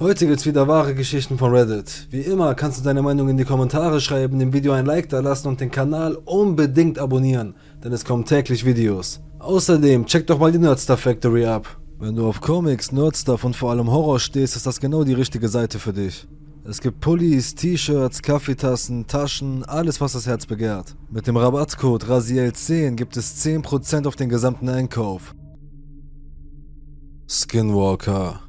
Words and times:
Heute 0.00 0.28
gibt's 0.28 0.46
wieder 0.46 0.68
wahre 0.68 0.94
Geschichten 0.94 1.38
von 1.38 1.52
Reddit. 1.52 2.06
Wie 2.12 2.20
immer 2.20 2.54
kannst 2.54 2.78
du 2.78 2.84
deine 2.84 3.02
Meinung 3.02 3.30
in 3.30 3.36
die 3.36 3.44
Kommentare 3.44 4.00
schreiben, 4.00 4.38
dem 4.38 4.52
Video 4.52 4.70
ein 4.70 4.86
Like 4.86 5.08
da 5.08 5.18
lassen 5.18 5.48
und 5.48 5.60
den 5.60 5.72
Kanal 5.72 6.14
unbedingt 6.24 7.00
abonnieren, 7.00 7.56
denn 7.82 7.92
es 7.92 8.04
kommen 8.04 8.24
täglich 8.24 8.64
Videos. 8.64 9.18
Außerdem 9.40 10.06
check 10.06 10.28
doch 10.28 10.38
mal 10.38 10.52
die 10.52 10.58
Nerdstar 10.58 10.96
Factory 10.96 11.46
ab. 11.46 11.80
Wenn 11.98 12.14
du 12.14 12.28
auf 12.28 12.40
Comics, 12.40 12.92
Nerdstuff 12.92 13.42
und 13.42 13.56
vor 13.56 13.72
allem 13.72 13.90
Horror 13.90 14.20
stehst, 14.20 14.54
ist 14.54 14.66
das 14.66 14.78
genau 14.78 15.02
die 15.02 15.14
richtige 15.14 15.48
Seite 15.48 15.80
für 15.80 15.92
dich. 15.92 16.28
Es 16.62 16.80
gibt 16.80 17.00
Pullis, 17.00 17.56
T-Shirts, 17.56 18.22
Kaffeetassen, 18.22 19.08
Taschen, 19.08 19.64
alles 19.64 20.00
was 20.00 20.12
das 20.12 20.28
Herz 20.28 20.46
begehrt. 20.46 20.94
Mit 21.10 21.26
dem 21.26 21.36
Rabattcode 21.36 22.04
RASIEL10 22.04 22.94
gibt 22.94 23.16
es 23.16 23.44
10% 23.44 24.06
auf 24.06 24.14
den 24.14 24.28
gesamten 24.28 24.68
Einkauf. 24.68 25.34
Skinwalker 27.26 28.47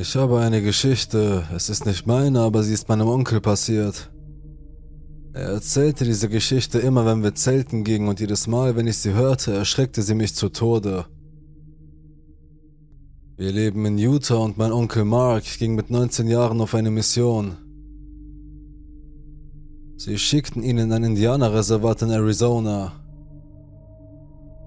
Ich 0.00 0.16
habe 0.16 0.40
eine 0.40 0.62
Geschichte. 0.62 1.44
Es 1.54 1.68
ist 1.68 1.84
nicht 1.84 2.06
meine, 2.06 2.40
aber 2.40 2.62
sie 2.62 2.72
ist 2.72 2.88
meinem 2.88 3.06
Onkel 3.06 3.42
passiert. 3.42 4.10
Er 5.34 5.50
erzählte 5.50 6.06
diese 6.06 6.30
Geschichte 6.30 6.78
immer, 6.78 7.04
wenn 7.04 7.22
wir 7.22 7.34
zelten 7.34 7.84
gingen 7.84 8.08
und 8.08 8.18
jedes 8.18 8.46
Mal, 8.46 8.76
wenn 8.76 8.86
ich 8.86 8.96
sie 8.96 9.12
hörte, 9.12 9.52
erschreckte 9.52 10.00
sie 10.00 10.14
mich 10.14 10.34
zu 10.34 10.48
Tode. 10.48 11.04
Wir 13.36 13.52
leben 13.52 13.84
in 13.84 13.98
Utah 13.98 14.36
und 14.36 14.56
mein 14.56 14.72
Onkel 14.72 15.04
Mark 15.04 15.44
ging 15.58 15.74
mit 15.74 15.90
19 15.90 16.28
Jahren 16.28 16.62
auf 16.62 16.74
eine 16.74 16.90
Mission. 16.90 17.58
Sie 19.98 20.16
schickten 20.16 20.62
ihn 20.62 20.78
in 20.78 20.92
ein 20.92 21.04
Indianerreservat 21.04 22.00
in 22.00 22.10
Arizona. 22.10 22.94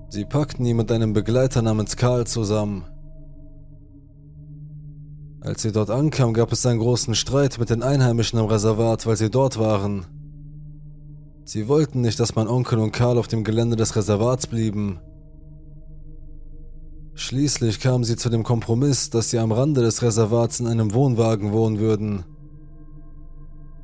Sie 0.10 0.26
packten 0.26 0.64
ihn 0.64 0.78
mit 0.78 0.92
einem 0.92 1.14
Begleiter 1.14 1.64
namens 1.64 1.98
Carl 1.98 2.28
zusammen. 2.28 2.86
Als 5.44 5.62
sie 5.62 5.74
dort 5.74 5.90
ankam, 5.90 6.34
gab 6.34 6.54
es 6.54 6.66
einen 6.66 6.80
großen 6.80 7.16
Streit 7.16 7.60
mit 7.60 7.70
den 7.70 7.84
Einheimischen 7.84 8.40
im 8.40 8.46
Reservat, 8.46 9.06
weil 9.06 9.18
sie 9.18 9.30
dort 9.30 9.60
waren. 9.60 10.06
Sie 11.44 11.68
wollten 11.68 12.00
nicht, 12.00 12.18
dass 12.22 12.36
mein 12.36 12.48
Onkel 12.48 12.80
und 12.80 12.94
Karl 12.94 13.18
auf 13.18 13.28
dem 13.28 13.44
Gelände 13.44 13.76
des 13.76 13.98
Reservats 13.98 14.48
blieben. 14.48 15.02
Schließlich 17.16 17.82
kamen 17.82 18.06
sie 18.06 18.16
zu 18.16 18.30
dem 18.30 18.44
Kompromiss, 18.44 19.10
dass 19.10 19.32
sie 19.32 19.40
am 19.40 19.52
Rande 19.52 19.82
des 19.82 20.02
Reservats 20.02 20.62
in 20.62 20.68
einem 20.68 20.94
Wohnwagen 20.94 21.52
wohnen 21.52 21.78
würden. 21.78 22.24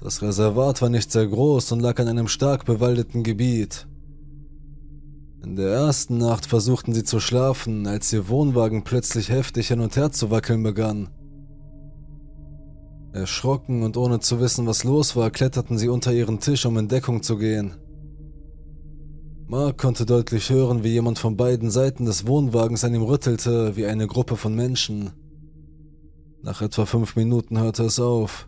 Das 0.02 0.22
Reservat 0.22 0.82
war 0.82 0.88
nicht 0.88 1.12
sehr 1.12 1.28
groß 1.28 1.74
und 1.74 1.82
lag 1.82 2.00
an 2.00 2.08
einem 2.08 2.30
stark 2.30 2.64
bewaldeten 2.64 3.22
Gebiet. 3.22 3.86
In 5.44 5.58
der 5.58 5.74
ersten 5.74 6.20
Nacht 6.20 6.46
versuchten 6.46 6.94
sie 6.94 7.04
zu 7.04 7.20
schlafen, 7.20 7.86
als 7.86 8.14
ihr 8.14 8.30
Wohnwagen 8.30 8.86
plötzlich 8.86 9.30
heftig 9.30 9.68
hin 9.68 9.82
und 9.82 9.98
her 9.98 10.14
zu 10.14 10.32
wackeln 10.32 10.64
begann. 10.64 11.10
Erschrocken 13.12 13.82
und 13.82 13.98
ohne 13.98 14.20
zu 14.20 14.40
wissen, 14.40 14.68
was 14.68 14.84
los 14.84 15.16
war, 15.16 15.32
kletterten 15.32 15.78
sie 15.78 15.90
unter 15.90 16.14
ihren 16.14 16.40
Tisch, 16.40 16.66
um 16.66 16.78
in 16.78 16.88
Deckung 16.88 17.24
zu 17.24 17.38
gehen. 17.38 17.74
Mark 19.48 19.80
konnte 19.80 20.06
deutlich 20.06 20.52
hören, 20.52 20.84
wie 20.84 20.90
jemand 20.90 21.18
von 21.18 21.36
beiden 21.36 21.72
Seiten 21.72 22.06
des 22.06 22.28
Wohnwagens 22.28 22.84
an 22.84 22.94
ihm 22.94 23.02
rüttelte, 23.02 23.76
wie 23.76 23.88
eine 23.88 24.06
Gruppe 24.06 24.36
von 24.36 24.54
Menschen. 24.54 25.10
Nach 26.44 26.62
etwa 26.62 26.86
fünf 26.86 27.16
Minuten 27.16 27.60
hörte 27.60 27.84
es 27.84 28.00
auf. 28.00 28.48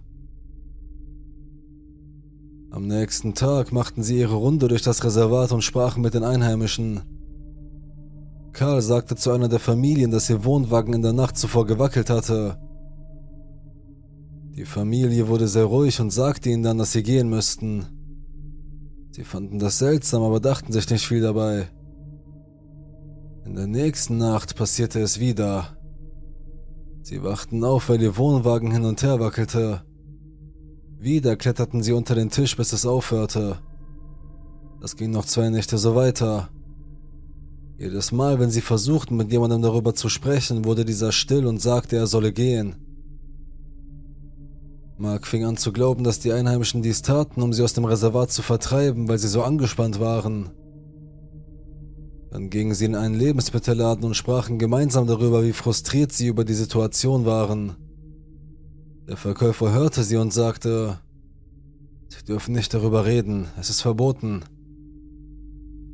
Am 2.69 2.85
nächsten 2.85 3.33
Tag 3.33 3.71
machten 3.71 4.03
sie 4.03 4.19
ihre 4.19 4.35
Runde 4.35 4.67
durch 4.67 4.83
das 4.83 5.03
Reservat 5.03 5.51
und 5.51 5.63
sprachen 5.63 6.03
mit 6.03 6.13
den 6.13 6.23
Einheimischen. 6.23 7.01
Karl 8.53 8.81
sagte 8.81 9.15
zu 9.15 9.31
einer 9.31 9.49
der 9.49 9.59
Familien, 9.59 10.11
dass 10.11 10.29
ihr 10.29 10.45
Wohnwagen 10.45 10.93
in 10.93 11.01
der 11.01 11.13
Nacht 11.13 11.35
zuvor 11.35 11.65
gewackelt 11.65 12.11
hatte 12.11 12.59
die 14.55 14.65
Familie 14.65 15.27
wurde 15.27 15.47
sehr 15.47 15.65
ruhig 15.65 15.99
und 16.01 16.11
sagte 16.11 16.49
ihnen 16.49 16.63
dann, 16.63 16.77
dass 16.77 16.91
sie 16.91 17.03
gehen 17.03 17.29
müssten. 17.29 17.85
Sie 19.11 19.23
fanden 19.23 19.59
das 19.59 19.79
seltsam, 19.79 20.23
aber 20.23 20.39
dachten 20.39 20.73
sich 20.73 20.89
nicht 20.89 21.07
viel 21.07 21.21
dabei. 21.21 21.69
In 23.45 23.55
der 23.55 23.67
nächsten 23.67 24.17
Nacht 24.17 24.55
passierte 24.55 24.99
es 24.99 25.19
wieder. 25.19 25.77
Sie 27.01 27.23
wachten 27.23 27.63
auf, 27.63 27.89
weil 27.89 28.01
ihr 28.01 28.17
Wohnwagen 28.17 28.71
hin 28.71 28.85
und 28.85 29.01
her 29.03 29.19
wackelte. 29.19 29.83
Wieder 30.99 31.35
kletterten 31.35 31.81
sie 31.81 31.93
unter 31.93 32.15
den 32.15 32.29
Tisch, 32.29 32.55
bis 32.55 32.73
es 32.73 32.85
aufhörte. 32.85 33.59
Das 34.81 34.95
ging 34.95 35.11
noch 35.11 35.25
zwei 35.25 35.49
Nächte 35.49 35.77
so 35.77 35.95
weiter. 35.95 36.49
Jedes 37.77 38.11
Mal, 38.11 38.39
wenn 38.39 38.51
sie 38.51 38.61
versuchten, 38.61 39.17
mit 39.17 39.31
jemandem 39.31 39.61
darüber 39.61 39.95
zu 39.95 40.09
sprechen, 40.09 40.65
wurde 40.65 40.85
dieser 40.85 41.11
still 41.11 41.47
und 41.47 41.61
sagte, 41.61 41.95
er 41.95 42.05
solle 42.05 42.31
gehen. 42.31 42.75
Mark 45.01 45.25
fing 45.25 45.43
an 45.43 45.57
zu 45.57 45.73
glauben, 45.73 46.03
dass 46.03 46.19
die 46.19 46.31
Einheimischen 46.31 46.83
dies 46.83 47.01
taten, 47.01 47.41
um 47.41 47.53
sie 47.53 47.63
aus 47.63 47.73
dem 47.73 47.85
Reservat 47.85 48.31
zu 48.31 48.43
vertreiben, 48.43 49.07
weil 49.09 49.17
sie 49.17 49.27
so 49.27 49.41
angespannt 49.41 49.99
waren. 49.99 50.51
Dann 52.29 52.51
gingen 52.51 52.75
sie 52.75 52.85
in 52.85 52.95
einen 52.95 53.15
Lebensmittelladen 53.15 54.05
und 54.05 54.13
sprachen 54.13 54.59
gemeinsam 54.59 55.07
darüber, 55.07 55.43
wie 55.43 55.53
frustriert 55.53 56.11
sie 56.11 56.27
über 56.27 56.45
die 56.45 56.53
Situation 56.53 57.25
waren. 57.25 57.75
Der 59.07 59.17
Verkäufer 59.17 59.73
hörte 59.73 60.03
sie 60.03 60.17
und 60.17 60.31
sagte, 60.31 60.99
Sie 62.07 62.23
dürfen 62.23 62.53
nicht 62.53 62.71
darüber 62.73 63.05
reden, 63.05 63.47
es 63.59 63.71
ist 63.71 63.81
verboten. 63.81 64.43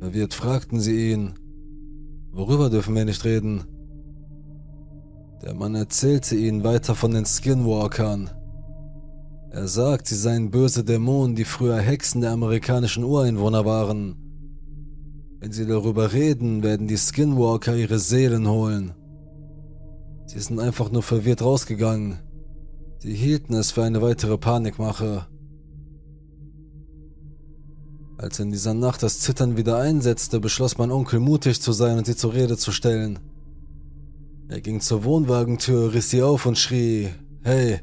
Verwirrt 0.00 0.34
fragten 0.34 0.80
sie 0.80 1.12
ihn, 1.12 1.32
worüber 2.30 2.68
dürfen 2.68 2.94
wir 2.94 3.06
nicht 3.06 3.24
reden? 3.24 3.64
Der 5.42 5.54
Mann 5.54 5.74
erzählte 5.74 6.36
ihnen 6.36 6.62
weiter 6.62 6.94
von 6.94 7.12
den 7.12 7.24
Skinwalkern, 7.24 8.30
er 9.50 9.66
sagt, 9.66 10.06
sie 10.06 10.16
seien 10.16 10.50
böse 10.50 10.84
Dämonen, 10.84 11.34
die 11.34 11.44
früher 11.44 11.78
Hexen 11.78 12.20
der 12.20 12.32
amerikanischen 12.32 13.04
Ureinwohner 13.04 13.64
waren. 13.64 14.16
Wenn 15.40 15.52
sie 15.52 15.66
darüber 15.66 16.12
reden, 16.12 16.62
werden 16.62 16.88
die 16.88 16.98
Skinwalker 16.98 17.74
ihre 17.74 17.98
Seelen 17.98 18.48
holen. 18.48 18.92
Sie 20.26 20.40
sind 20.40 20.60
einfach 20.60 20.90
nur 20.90 21.02
verwirrt 21.02 21.42
rausgegangen. 21.42 22.18
Sie 22.98 23.14
hielten 23.14 23.54
es 23.54 23.70
für 23.70 23.84
eine 23.84 24.02
weitere 24.02 24.36
Panikmache. 24.36 25.26
Als 28.18 28.40
in 28.40 28.50
dieser 28.50 28.74
Nacht 28.74 29.02
das 29.02 29.20
Zittern 29.20 29.56
wieder 29.56 29.78
einsetzte, 29.78 30.40
beschloss 30.40 30.76
mein 30.76 30.90
Onkel 30.90 31.20
mutig 31.20 31.62
zu 31.62 31.72
sein 31.72 31.96
und 31.96 32.06
sie 32.06 32.16
zur 32.16 32.34
Rede 32.34 32.56
zu 32.56 32.72
stellen. 32.72 33.20
Er 34.48 34.60
ging 34.60 34.80
zur 34.80 35.04
Wohnwagentür, 35.04 35.94
riss 35.94 36.10
sie 36.10 36.22
auf 36.22 36.44
und 36.44 36.58
schrie, 36.58 37.10
Hey, 37.42 37.80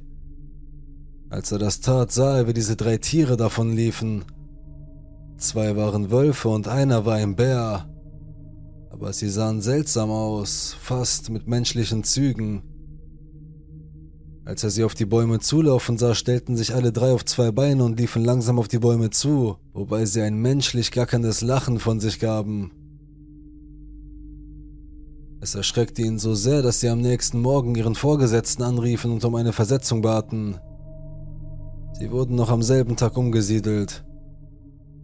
als 1.29 1.51
er 1.51 1.59
das 1.59 1.81
tat, 1.81 2.11
sah 2.11 2.37
er, 2.37 2.47
wie 2.47 2.53
diese 2.53 2.75
drei 2.75 2.97
Tiere 2.97 3.37
davon 3.37 3.73
liefen. 3.73 4.25
Zwei 5.37 5.75
waren 5.75 6.11
Wölfe 6.11 6.49
und 6.49 6.67
einer 6.67 7.05
war 7.05 7.15
ein 7.15 7.35
Bär. 7.35 7.89
Aber 8.89 9.11
sie 9.11 9.29
sahen 9.29 9.61
seltsam 9.61 10.09
aus, 10.09 10.75
fast 10.79 11.29
mit 11.29 11.47
menschlichen 11.47 12.03
Zügen. 12.03 12.63
Als 14.45 14.63
er 14.63 14.69
sie 14.69 14.83
auf 14.83 14.93
die 14.93 15.05
Bäume 15.05 15.39
zulaufen 15.39 15.97
sah, 15.97 16.13
stellten 16.13 16.55
sich 16.55 16.73
alle 16.75 16.91
drei 16.91 17.11
auf 17.11 17.25
zwei 17.25 17.51
Beine 17.51 17.83
und 17.83 17.99
liefen 17.99 18.23
langsam 18.23 18.59
auf 18.59 18.67
die 18.67 18.77
Bäume 18.77 19.09
zu, 19.09 19.57
wobei 19.73 20.05
sie 20.05 20.21
ein 20.21 20.37
menschlich 20.37 20.91
gackerndes 20.91 21.41
Lachen 21.41 21.79
von 21.79 21.99
sich 21.99 22.19
gaben. 22.19 22.71
Es 25.41 25.55
erschreckte 25.55 26.03
ihn 26.03 26.19
so 26.19 26.33
sehr, 26.35 26.61
dass 26.61 26.79
sie 26.79 26.89
am 26.89 27.01
nächsten 27.01 27.41
Morgen 27.41 27.75
ihren 27.75 27.95
Vorgesetzten 27.95 28.63
anriefen 28.63 29.11
und 29.11 29.25
um 29.25 29.35
eine 29.35 29.51
Versetzung 29.51 30.01
baten. 30.01 30.59
Sie 31.97 32.11
wurden 32.11 32.35
noch 32.35 32.49
am 32.49 32.61
selben 32.61 32.97
Tag 32.97 33.15
umgesiedelt. 33.15 34.03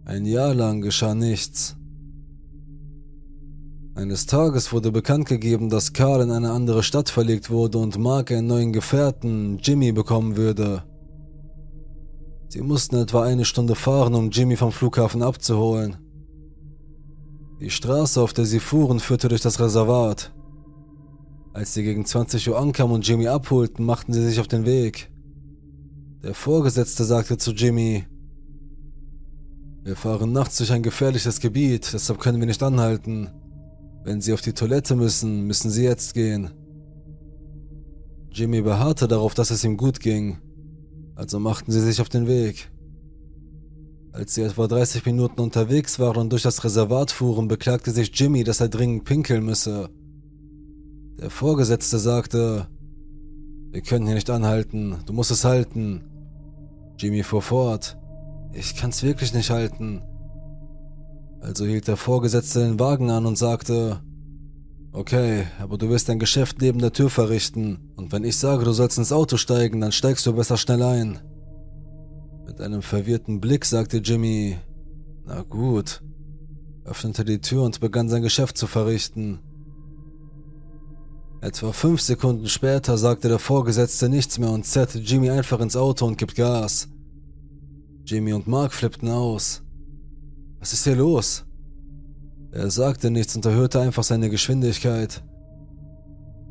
Ein 0.04 0.26
Jahr 0.26 0.52
lang 0.52 0.82
geschah 0.82 1.14
nichts. 1.14 1.74
Eines 3.94 4.26
Tages 4.26 4.72
wurde 4.72 4.92
bekannt 4.92 5.26
gegeben, 5.26 5.70
dass 5.70 5.94
Karl 5.94 6.22
in 6.22 6.30
eine 6.30 6.50
andere 6.50 6.82
Stadt 6.82 7.08
verlegt 7.08 7.50
wurde 7.50 7.78
und 7.78 7.98
Mark 7.98 8.30
einen 8.30 8.46
neuen 8.46 8.72
Gefährten, 8.74 9.58
Jimmy, 9.58 9.92
bekommen 9.92 10.36
würde. 10.36 10.82
Sie 12.48 12.60
mussten 12.60 12.96
etwa 12.96 13.22
eine 13.22 13.46
Stunde 13.46 13.74
fahren, 13.74 14.14
um 14.14 14.30
Jimmy 14.30 14.56
vom 14.56 14.72
Flughafen 14.72 15.22
abzuholen. 15.22 15.96
Die 17.60 17.70
Straße, 17.70 18.20
auf 18.20 18.34
der 18.34 18.44
sie 18.44 18.60
fuhren, 18.60 19.00
führte 19.00 19.28
durch 19.28 19.40
das 19.40 19.60
Reservat. 19.60 20.34
Als 21.54 21.72
sie 21.72 21.84
gegen 21.84 22.04
20 22.04 22.50
Uhr 22.50 22.58
ankamen 22.58 22.94
und 22.96 23.06
Jimmy 23.06 23.28
abholten, 23.28 23.86
machten 23.86 24.12
sie 24.12 24.24
sich 24.26 24.40
auf 24.40 24.48
den 24.48 24.66
Weg. 24.66 25.11
Der 26.22 26.34
Vorgesetzte 26.34 27.04
sagte 27.04 27.36
zu 27.36 27.50
Jimmy, 27.50 28.04
wir 29.82 29.96
fahren 29.96 30.30
nachts 30.30 30.58
durch 30.58 30.70
ein 30.70 30.84
gefährliches 30.84 31.40
Gebiet, 31.40 31.92
deshalb 31.92 32.20
können 32.20 32.38
wir 32.38 32.46
nicht 32.46 32.62
anhalten. 32.62 33.28
Wenn 34.04 34.20
Sie 34.20 34.32
auf 34.32 34.40
die 34.40 34.52
Toilette 34.52 34.94
müssen, 34.94 35.46
müssen 35.48 35.70
Sie 35.70 35.82
jetzt 35.82 36.14
gehen. 36.14 36.50
Jimmy 38.30 38.62
beharrte 38.62 39.08
darauf, 39.08 39.34
dass 39.34 39.50
es 39.50 39.64
ihm 39.64 39.76
gut 39.76 39.98
ging, 39.98 40.38
also 41.16 41.40
machten 41.40 41.72
sie 41.72 41.80
sich 41.80 42.00
auf 42.00 42.08
den 42.08 42.26
Weg. 42.28 42.70
Als 44.12 44.34
sie 44.34 44.42
etwa 44.42 44.68
30 44.68 45.04
Minuten 45.04 45.40
unterwegs 45.40 45.98
waren 45.98 46.18
und 46.18 46.32
durch 46.32 46.42
das 46.42 46.62
Reservat 46.62 47.10
fuhren, 47.10 47.48
beklagte 47.48 47.90
sich 47.90 48.10
Jimmy, 48.14 48.44
dass 48.44 48.60
er 48.60 48.68
dringend 48.68 49.04
pinkeln 49.04 49.44
müsse. 49.44 49.90
Der 51.18 51.30
Vorgesetzte 51.30 51.98
sagte, 51.98 52.68
wir 53.70 53.82
können 53.82 54.06
hier 54.06 54.14
nicht 54.14 54.30
anhalten, 54.30 54.96
du 55.04 55.12
musst 55.12 55.30
es 55.30 55.44
halten. 55.44 56.02
Jimmy 57.02 57.24
fuhr 57.24 57.42
fort, 57.42 57.98
ich 58.52 58.76
kann's 58.76 59.02
wirklich 59.02 59.34
nicht 59.34 59.50
halten. 59.50 60.02
Also 61.40 61.64
hielt 61.64 61.88
der 61.88 61.96
Vorgesetzte 61.96 62.60
den 62.60 62.78
Wagen 62.78 63.10
an 63.10 63.26
und 63.26 63.36
sagte, 63.36 64.00
okay, 64.92 65.48
aber 65.58 65.78
du 65.78 65.88
wirst 65.88 66.08
dein 66.08 66.20
Geschäft 66.20 66.60
neben 66.60 66.78
der 66.78 66.92
Tür 66.92 67.10
verrichten, 67.10 67.92
und 67.96 68.12
wenn 68.12 68.22
ich 68.22 68.36
sage, 68.36 68.64
du 68.64 68.70
sollst 68.70 68.98
ins 68.98 69.10
Auto 69.10 69.36
steigen, 69.36 69.80
dann 69.80 69.90
steigst 69.90 70.24
du 70.26 70.32
besser 70.32 70.56
schnell 70.56 70.80
ein. 70.80 71.18
Mit 72.46 72.60
einem 72.60 72.82
verwirrten 72.82 73.40
Blick 73.40 73.64
sagte 73.64 73.96
Jimmy, 73.96 74.58
na 75.24 75.42
gut, 75.42 76.04
öffnete 76.84 77.24
die 77.24 77.40
Tür 77.40 77.64
und 77.64 77.80
begann 77.80 78.08
sein 78.08 78.22
Geschäft 78.22 78.56
zu 78.56 78.68
verrichten. 78.68 79.40
Etwa 81.40 81.72
fünf 81.72 82.00
Sekunden 82.00 82.48
später 82.48 82.96
sagte 82.96 83.28
der 83.28 83.40
Vorgesetzte 83.40 84.08
nichts 84.08 84.38
mehr 84.38 84.50
und 84.50 84.64
zerrte 84.64 85.00
Jimmy 85.00 85.30
einfach 85.30 85.58
ins 85.58 85.74
Auto 85.74 86.06
und 86.06 86.16
gibt 86.16 86.36
Gas. 86.36 86.91
Jimmy 88.04 88.32
und 88.32 88.46
Mark 88.46 88.72
flippten 88.72 89.08
aus. 89.08 89.62
Was 90.58 90.72
ist 90.72 90.84
hier 90.84 90.96
los? 90.96 91.44
Er 92.50 92.70
sagte 92.70 93.10
nichts 93.10 93.36
und 93.36 93.46
erhöhte 93.46 93.80
einfach 93.80 94.02
seine 94.02 94.28
Geschwindigkeit. 94.28 95.22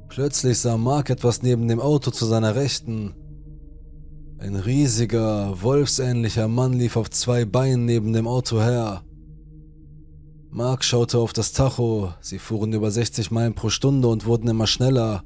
Plötzlich 0.09 0.59
sah 0.59 0.77
Mark 0.77 1.09
etwas 1.09 1.43
neben 1.43 1.67
dem 1.67 1.79
Auto 1.79 2.11
zu 2.11 2.25
seiner 2.25 2.55
Rechten. 2.55 3.13
Ein 4.39 4.55
riesiger, 4.55 5.61
wolfsähnlicher 5.61 6.47
Mann 6.47 6.73
lief 6.73 6.97
auf 6.97 7.09
zwei 7.09 7.45
Beinen 7.45 7.85
neben 7.85 8.11
dem 8.11 8.27
Auto 8.27 8.59
her. 8.59 9.03
Mark 10.49 10.83
schaute 10.83 11.19
auf 11.19 11.31
das 11.31 11.53
Tacho, 11.53 12.13
sie 12.19 12.39
fuhren 12.39 12.73
über 12.73 12.91
60 12.91 13.31
Meilen 13.31 13.53
pro 13.53 13.69
Stunde 13.69 14.07
und 14.07 14.25
wurden 14.25 14.49
immer 14.49 14.67
schneller. 14.67 15.23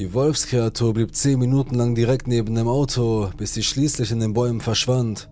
Die 0.00 0.14
Wolfskreatur 0.14 0.94
blieb 0.94 1.14
10 1.14 1.38
Minuten 1.38 1.74
lang 1.74 1.94
direkt 1.94 2.26
neben 2.26 2.54
dem 2.54 2.68
Auto, 2.68 3.28
bis 3.36 3.52
sie 3.52 3.62
schließlich 3.62 4.10
in 4.12 4.20
den 4.20 4.32
Bäumen 4.32 4.62
verschwand. 4.62 5.28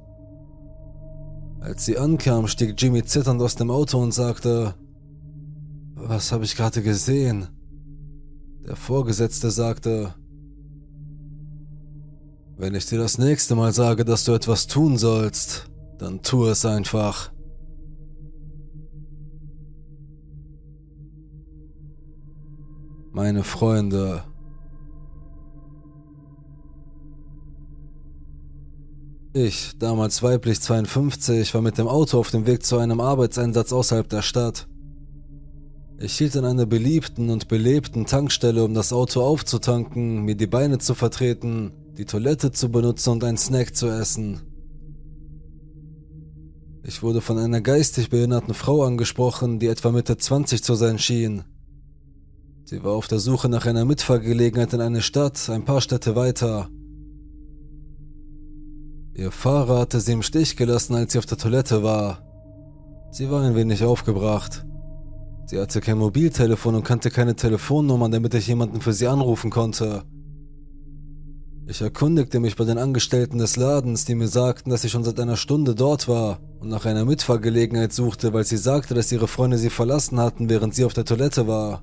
Als 1.60 1.86
sie 1.86 1.96
ankam, 1.96 2.46
stieg 2.48 2.74
Jimmy 2.76 3.02
zitternd 3.02 3.40
aus 3.40 3.54
dem 3.54 3.70
Auto 3.70 3.98
und 3.98 4.12
sagte, 4.12 4.74
was 5.94 6.32
habe 6.32 6.44
ich 6.44 6.54
gerade 6.54 6.82
gesehen? 6.82 7.48
Der 8.66 8.76
Vorgesetzte 8.76 9.50
sagte, 9.50 10.14
wenn 12.58 12.74
ich 12.74 12.84
dir 12.84 12.98
das 12.98 13.16
nächste 13.16 13.54
Mal 13.54 13.72
sage, 13.72 14.04
dass 14.04 14.24
du 14.24 14.32
etwas 14.32 14.66
tun 14.66 14.98
sollst, 14.98 15.70
dann 15.96 16.20
tu 16.20 16.44
es 16.44 16.66
einfach. 16.66 17.30
meine 23.18 23.42
Freunde. 23.42 24.22
Ich, 29.34 29.72
damals 29.78 30.22
weiblich 30.22 30.60
52, 30.60 31.52
war 31.52 31.60
mit 31.60 31.76
dem 31.76 31.86
Auto 31.86 32.18
auf 32.18 32.30
dem 32.30 32.46
Weg 32.46 32.64
zu 32.64 32.78
einem 32.78 33.00
Arbeitseinsatz 33.00 33.72
außerhalb 33.72 34.08
der 34.08 34.22
Stadt. 34.22 34.66
Ich 36.00 36.16
hielt 36.16 36.36
an 36.36 36.46
einer 36.46 36.64
beliebten 36.64 37.28
und 37.28 37.48
belebten 37.48 38.06
Tankstelle, 38.06 38.64
um 38.64 38.72
das 38.72 38.92
Auto 38.92 39.20
aufzutanken, 39.20 40.22
mir 40.22 40.34
die 40.34 40.46
Beine 40.46 40.78
zu 40.78 40.94
vertreten, 40.94 41.72
die 41.98 42.06
Toilette 42.06 42.52
zu 42.52 42.70
benutzen 42.70 43.10
und 43.10 43.24
einen 43.24 43.36
Snack 43.36 43.76
zu 43.76 43.88
essen. 43.88 44.40
Ich 46.82 47.02
wurde 47.02 47.20
von 47.20 47.36
einer 47.36 47.60
geistig 47.60 48.08
behinderten 48.08 48.54
Frau 48.54 48.82
angesprochen, 48.82 49.58
die 49.58 49.66
etwa 49.66 49.90
Mitte 49.90 50.16
20 50.16 50.62
zu 50.62 50.74
sein 50.74 50.98
schien. 50.98 51.44
Sie 52.64 52.82
war 52.82 52.92
auf 52.92 53.08
der 53.08 53.18
Suche 53.18 53.50
nach 53.50 53.66
einer 53.66 53.84
Mitfahrgelegenheit 53.84 54.72
in 54.72 54.80
eine 54.80 55.02
Stadt, 55.02 55.50
ein 55.50 55.66
paar 55.66 55.82
Städte 55.82 56.16
weiter. 56.16 56.70
Ihr 59.18 59.32
Fahrer 59.32 59.80
hatte 59.80 59.98
sie 59.98 60.12
im 60.12 60.22
Stich 60.22 60.56
gelassen, 60.56 60.94
als 60.94 61.12
sie 61.12 61.18
auf 61.18 61.26
der 61.26 61.38
Toilette 61.38 61.82
war. 61.82 62.22
Sie 63.10 63.28
war 63.28 63.42
ein 63.42 63.56
wenig 63.56 63.82
aufgebracht. 63.82 64.64
Sie 65.46 65.58
hatte 65.58 65.80
kein 65.80 65.98
Mobiltelefon 65.98 66.76
und 66.76 66.84
kannte 66.84 67.10
keine 67.10 67.34
Telefonnummern, 67.34 68.12
damit 68.12 68.34
ich 68.34 68.46
jemanden 68.46 68.80
für 68.80 68.92
sie 68.92 69.08
anrufen 69.08 69.50
konnte. 69.50 70.04
Ich 71.66 71.80
erkundigte 71.80 72.38
mich 72.38 72.54
bei 72.54 72.64
den 72.64 72.78
Angestellten 72.78 73.38
des 73.38 73.56
Ladens, 73.56 74.04
die 74.04 74.14
mir 74.14 74.28
sagten, 74.28 74.70
dass 74.70 74.82
sie 74.82 74.88
schon 74.88 75.02
seit 75.02 75.18
einer 75.18 75.36
Stunde 75.36 75.74
dort 75.74 76.06
war 76.06 76.38
und 76.60 76.68
nach 76.68 76.86
einer 76.86 77.04
Mitfahrgelegenheit 77.04 77.92
suchte, 77.92 78.32
weil 78.32 78.44
sie 78.44 78.56
sagte, 78.56 78.94
dass 78.94 79.10
ihre 79.10 79.26
Freunde 79.26 79.58
sie 79.58 79.70
verlassen 79.70 80.20
hatten, 80.20 80.48
während 80.48 80.76
sie 80.76 80.84
auf 80.84 80.94
der 80.94 81.04
Toilette 81.04 81.48
war. 81.48 81.82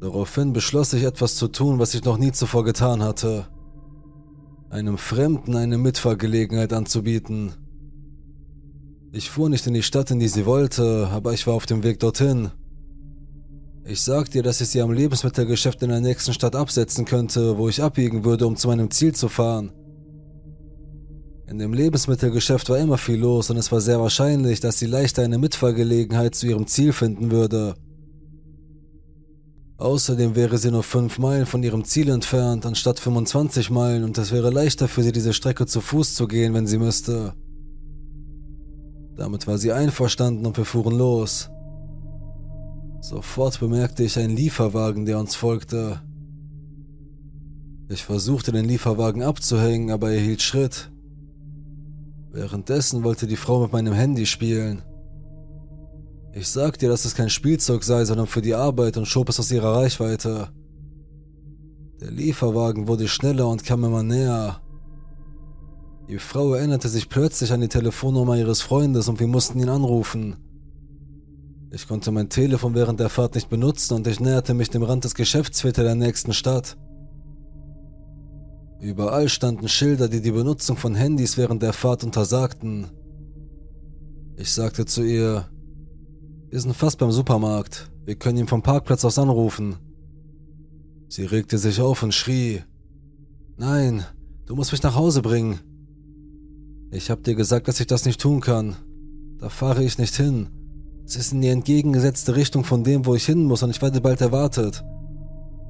Daraufhin 0.00 0.54
beschloss 0.54 0.94
ich 0.94 1.02
etwas 1.02 1.36
zu 1.36 1.48
tun, 1.48 1.78
was 1.78 1.92
ich 1.92 2.02
noch 2.02 2.16
nie 2.16 2.32
zuvor 2.32 2.64
getan 2.64 3.02
hatte. 3.02 3.51
Einem 4.72 4.96
Fremden 4.96 5.54
eine 5.54 5.76
Mitfahrgelegenheit 5.76 6.72
anzubieten. 6.72 7.52
Ich 9.12 9.28
fuhr 9.28 9.50
nicht 9.50 9.66
in 9.66 9.74
die 9.74 9.82
Stadt, 9.82 10.10
in 10.10 10.18
die 10.18 10.28
sie 10.28 10.46
wollte, 10.46 11.10
aber 11.12 11.34
ich 11.34 11.46
war 11.46 11.52
auf 11.52 11.66
dem 11.66 11.82
Weg 11.82 12.00
dorthin. 12.00 12.50
Ich 13.84 14.00
sagte 14.00 14.38
ihr, 14.38 14.42
dass 14.42 14.62
ich 14.62 14.68
sie 14.68 14.80
am 14.80 14.90
Lebensmittelgeschäft 14.90 15.82
in 15.82 15.90
der 15.90 16.00
nächsten 16.00 16.32
Stadt 16.32 16.56
absetzen 16.56 17.04
könnte, 17.04 17.58
wo 17.58 17.68
ich 17.68 17.82
abbiegen 17.82 18.24
würde, 18.24 18.46
um 18.46 18.56
zu 18.56 18.66
meinem 18.66 18.90
Ziel 18.90 19.14
zu 19.14 19.28
fahren. 19.28 19.72
In 21.46 21.58
dem 21.58 21.74
Lebensmittelgeschäft 21.74 22.70
war 22.70 22.78
immer 22.78 22.96
viel 22.96 23.18
los 23.18 23.50
und 23.50 23.58
es 23.58 23.70
war 23.70 23.82
sehr 23.82 24.00
wahrscheinlich, 24.00 24.60
dass 24.60 24.78
sie 24.78 24.86
leichter 24.86 25.20
eine 25.20 25.36
Mitfahrgelegenheit 25.36 26.34
zu 26.34 26.46
ihrem 26.46 26.66
Ziel 26.66 26.94
finden 26.94 27.30
würde. 27.30 27.74
Außerdem 29.78 30.36
wäre 30.36 30.58
sie 30.58 30.70
nur 30.70 30.82
5 30.82 31.18
Meilen 31.18 31.46
von 31.46 31.62
ihrem 31.62 31.84
Ziel 31.84 32.08
entfernt, 32.08 32.66
anstatt 32.66 33.00
25 33.00 33.70
Meilen, 33.70 34.04
und 34.04 34.16
es 34.18 34.30
wäre 34.30 34.50
leichter 34.50 34.86
für 34.86 35.02
sie, 35.02 35.12
diese 35.12 35.32
Strecke 35.32 35.66
zu 35.66 35.80
Fuß 35.80 36.14
zu 36.14 36.28
gehen, 36.28 36.54
wenn 36.54 36.66
sie 36.66 36.78
müsste. 36.78 37.34
Damit 39.16 39.46
war 39.46 39.58
sie 39.58 39.72
einverstanden 39.72 40.46
und 40.46 40.56
wir 40.56 40.64
fuhren 40.64 40.96
los. 40.96 41.50
Sofort 43.00 43.58
bemerkte 43.58 44.04
ich 44.04 44.18
einen 44.18 44.36
Lieferwagen, 44.36 45.04
der 45.04 45.18
uns 45.18 45.34
folgte. 45.34 46.00
Ich 47.88 48.04
versuchte 48.04 48.52
den 48.52 48.64
Lieferwagen 48.64 49.22
abzuhängen, 49.22 49.90
aber 49.90 50.12
er 50.12 50.20
hielt 50.20 50.40
Schritt. 50.40 50.90
Währenddessen 52.30 53.04
wollte 53.04 53.26
die 53.26 53.36
Frau 53.36 53.60
mit 53.60 53.72
meinem 53.72 53.92
Handy 53.92 54.24
spielen. 54.24 54.82
Ich 56.34 56.48
sag 56.48 56.78
dir, 56.78 56.88
dass 56.88 57.04
es 57.04 57.14
kein 57.14 57.28
Spielzeug 57.28 57.84
sei, 57.84 58.04
sondern 58.04 58.26
für 58.26 58.40
die 58.40 58.54
Arbeit 58.54 58.96
und 58.96 59.06
schob 59.06 59.28
es 59.28 59.38
aus 59.38 59.50
ihrer 59.50 59.76
Reichweite. 59.76 60.48
Der 62.00 62.10
Lieferwagen 62.10 62.88
wurde 62.88 63.06
schneller 63.06 63.48
und 63.48 63.64
kam 63.64 63.84
immer 63.84 64.02
näher. 64.02 64.60
Die 66.08 66.18
Frau 66.18 66.54
erinnerte 66.54 66.88
sich 66.88 67.08
plötzlich 67.08 67.52
an 67.52 67.60
die 67.60 67.68
Telefonnummer 67.68 68.36
ihres 68.36 68.62
Freundes 68.62 69.08
und 69.08 69.20
wir 69.20 69.28
mussten 69.28 69.60
ihn 69.60 69.68
anrufen. 69.68 70.36
Ich 71.70 71.86
konnte 71.86 72.10
mein 72.10 72.28
Telefon 72.28 72.74
während 72.74 72.98
der 72.98 73.08
Fahrt 73.08 73.34
nicht 73.34 73.48
benutzen 73.48 73.94
und 73.94 74.06
ich 74.06 74.18
näherte 74.18 74.52
mich 74.52 74.70
dem 74.70 74.82
Rand 74.82 75.04
des 75.04 75.14
Geschäftsviertels 75.14 75.86
der 75.86 75.94
nächsten 75.94 76.32
Stadt. 76.32 76.76
Überall 78.80 79.28
standen 79.28 79.68
Schilder, 79.68 80.08
die 80.08 80.20
die 80.20 80.32
Benutzung 80.32 80.76
von 80.76 80.94
Handys 80.94 81.38
während 81.38 81.62
der 81.62 81.72
Fahrt 81.72 82.04
untersagten. 82.04 82.88
Ich 84.36 84.50
sagte 84.50 84.86
zu 84.86 85.02
ihr, 85.02 85.48
wir 86.52 86.60
sind 86.60 86.76
fast 86.76 86.98
beim 86.98 87.10
Supermarkt. 87.10 87.90
Wir 88.04 88.14
können 88.14 88.36
ihn 88.36 88.46
vom 88.46 88.60
Parkplatz 88.60 89.06
aus 89.06 89.18
anrufen. 89.18 89.76
Sie 91.08 91.24
regte 91.24 91.56
sich 91.56 91.80
auf 91.80 92.02
und 92.02 92.12
schrie. 92.12 92.60
Nein, 93.56 94.04
du 94.44 94.54
musst 94.54 94.70
mich 94.70 94.82
nach 94.82 94.94
Hause 94.94 95.22
bringen. 95.22 95.60
Ich 96.90 97.10
hab 97.10 97.24
dir 97.24 97.34
gesagt, 97.34 97.68
dass 97.68 97.80
ich 97.80 97.86
das 97.86 98.04
nicht 98.04 98.20
tun 98.20 98.42
kann. 98.42 98.76
Da 99.38 99.48
fahre 99.48 99.82
ich 99.82 99.96
nicht 99.96 100.14
hin. 100.14 100.50
Es 101.06 101.16
ist 101.16 101.32
in 101.32 101.40
die 101.40 101.48
entgegengesetzte 101.48 102.36
Richtung 102.36 102.64
von 102.64 102.84
dem, 102.84 103.06
wo 103.06 103.14
ich 103.14 103.24
hin 103.24 103.44
muss 103.44 103.62
und 103.62 103.70
ich 103.70 103.80
werde 103.80 104.02
bald 104.02 104.20
erwartet. 104.20 104.84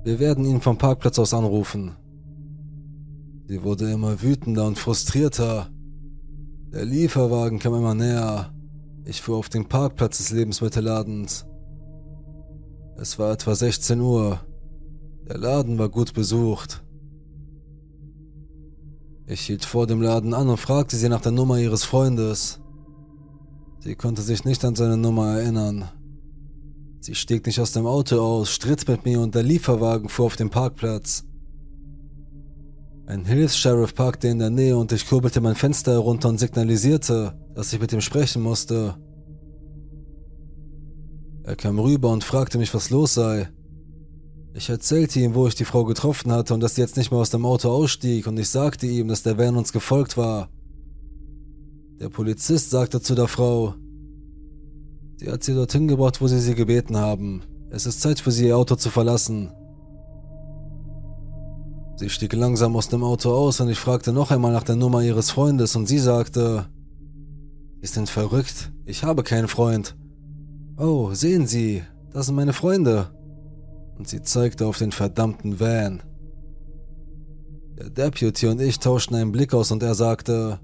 Wir 0.03 0.19
werden 0.19 0.45
ihn 0.45 0.61
vom 0.61 0.79
Parkplatz 0.79 1.17
aus 1.21 1.33
anrufen. 1.33 1.93
Sie 3.47 3.63
wurde 3.63 3.89
immer 3.93 4.21
wütender 4.21 4.67
und 4.67 4.81
frustrierter. 4.81 5.71
Der 6.73 6.85
Lieferwagen 6.85 7.61
kam 7.61 7.75
immer 7.75 7.95
näher. 7.95 8.53
Ich 9.05 9.21
fuhr 9.21 9.37
auf 9.37 9.49
den 9.49 9.69
Parkplatz 9.69 10.19
des 10.19 10.31
Lebensmittelladens. 10.31 11.45
Es 12.97 13.19
war 13.19 13.33
etwa 13.33 13.55
16 13.55 14.01
Uhr. 14.01 14.41
Der 15.29 15.39
Laden 15.39 15.79
war 15.79 15.89
gut 15.89 16.15
besucht. 16.15 16.85
Ich 19.27 19.41
hielt 19.43 19.65
vor 19.65 19.87
dem 19.87 20.03
Laden 20.03 20.35
an 20.35 20.49
und 20.49 20.59
fragte 20.59 20.97
sie 20.97 21.09
nach 21.09 21.21
der 21.21 21.33
Nummer 21.33 21.59
ihres 21.59 21.85
Freundes. 21.85 22.61
Sie 23.81 23.97
konnte 23.97 24.23
sich 24.23 24.45
nicht 24.45 24.65
an 24.65 24.77
seine 24.77 24.97
Nummer 24.97 25.39
erinnern. 25.39 25.89
Sie 27.01 27.17
stieg 27.17 27.45
nicht 27.47 27.59
aus 27.59 27.73
dem 27.73 27.87
Auto 27.87 28.21
aus, 28.21 28.51
stritt 28.51 28.87
mit 28.87 29.05
mir 29.05 29.21
und 29.21 29.35
der 29.35 29.43
Lieferwagen 29.43 30.09
fuhr 30.09 30.27
auf 30.27 30.37
den 30.37 30.51
Parkplatz. 30.51 31.25
Ein 33.07 33.25
Hilfs-Sheriff 33.25 33.95
parkte 33.95 34.29
in 34.29 34.39
der 34.39 34.51
Nähe 34.51 34.77
und 34.77 34.93
ich 34.93 35.09
kurbelte 35.09 35.41
mein 35.41 35.57
Fenster 35.57 35.93
herunter 35.93 36.29
und 36.29 36.39
signalisierte, 36.39 37.35
dass 37.55 37.73
ich 37.73 37.81
mit 37.81 37.93
ihm 37.93 38.01
sprechen 38.01 38.43
musste. 38.43 38.95
Er 41.43 41.57
kam 41.57 41.81
rüber 41.81 42.11
und 42.11 42.23
fragte 42.23 42.59
mich, 42.59 42.73
was 42.73 42.91
los 42.91 43.15
sei. 43.15 43.49
Ich 44.55 44.69
erzählte 44.69 45.19
ihm, 45.19 45.35
wo 45.35 45.49
ich 45.49 45.57
die 45.57 45.65
Frau 45.65 45.85
getroffen 45.85 46.31
hatte 46.31 46.55
und 46.55 46.61
dass 46.61 46.77
sie 46.77 46.83
jetzt 46.83 46.97
nicht 46.97 47.11
mehr 47.11 47.21
aus 47.21 47.31
dem 47.31 47.45
Auto 47.45 47.71
ausstieg 47.71 48.27
und 48.29 48.39
ich 48.39 48.49
sagte 48.49 48.87
ihm, 48.87 49.09
dass 49.09 49.25
der 49.25 49.37
Van 49.37 49.57
uns 49.57 49.73
gefolgt 49.73 50.17
war. 50.17 50.49
Der 51.99 52.09
Polizist 52.09 52.71
sagte 52.71 53.01
zu 53.01 53.15
der 53.15 53.29
Frau, 53.29 53.75
sie 55.17 55.31
hat 55.31 55.43
sie 55.43 55.55
dorthin 55.55 55.89
gebracht, 55.89 56.21
wo 56.21 56.29
sie 56.29 56.41
sie 56.41 56.55
gebeten 56.55 56.97
haben. 56.97 57.43
Es 57.71 57.87
ist 57.87 58.01
Zeit 58.01 58.21
für 58.21 58.31
sie, 58.31 58.49
ihr 58.49 58.57
Auto 58.57 58.77
zu 58.77 58.91
verlassen. 58.91 59.51
Sie 61.97 62.09
stieg 62.09 62.33
langsam 62.33 62.75
aus 62.77 62.89
dem 62.89 63.05
Auto 63.05 63.31
aus 63.33 63.61
und 63.61 63.69
ich 63.69 63.79
fragte 63.79 64.13
noch 64.13 64.31
einmal 64.31 64.53
nach 64.53 64.63
der 64.63 64.77
Nummer 64.77 65.03
ihres 65.03 65.31
Freundes 65.31 65.77
und 65.77 65.87
sie 65.87 65.99
sagte, 65.99 66.67
Sie 67.81 67.89
sind 67.89 68.09
verrückt, 68.09 68.73
ich 68.85 69.05
habe 69.05 69.23
keinen 69.23 69.49
Freund. 69.49 69.97
Oh, 70.79 71.13
sehen 71.13 71.47
Sie, 71.47 71.83
das 72.13 72.27
sind 72.27 72.37
meine 72.37 72.53
Freunde 72.53 73.11
und 73.99 74.09
sie 74.09 74.23
zeigte 74.23 74.67
auf 74.67 74.79
den 74.79 74.93
verdammten 74.93 75.61
Van. 75.61 76.03
Der 77.79 77.91
Deputy 77.91 78.47
und 78.47 78.61
ich 78.61 78.79
tauschten 78.79 79.17
einen 79.17 79.33
Blick 79.33 79.53
aus 79.55 79.71
und 79.71 79.83
er 79.83 79.95
sagte, 79.95 80.61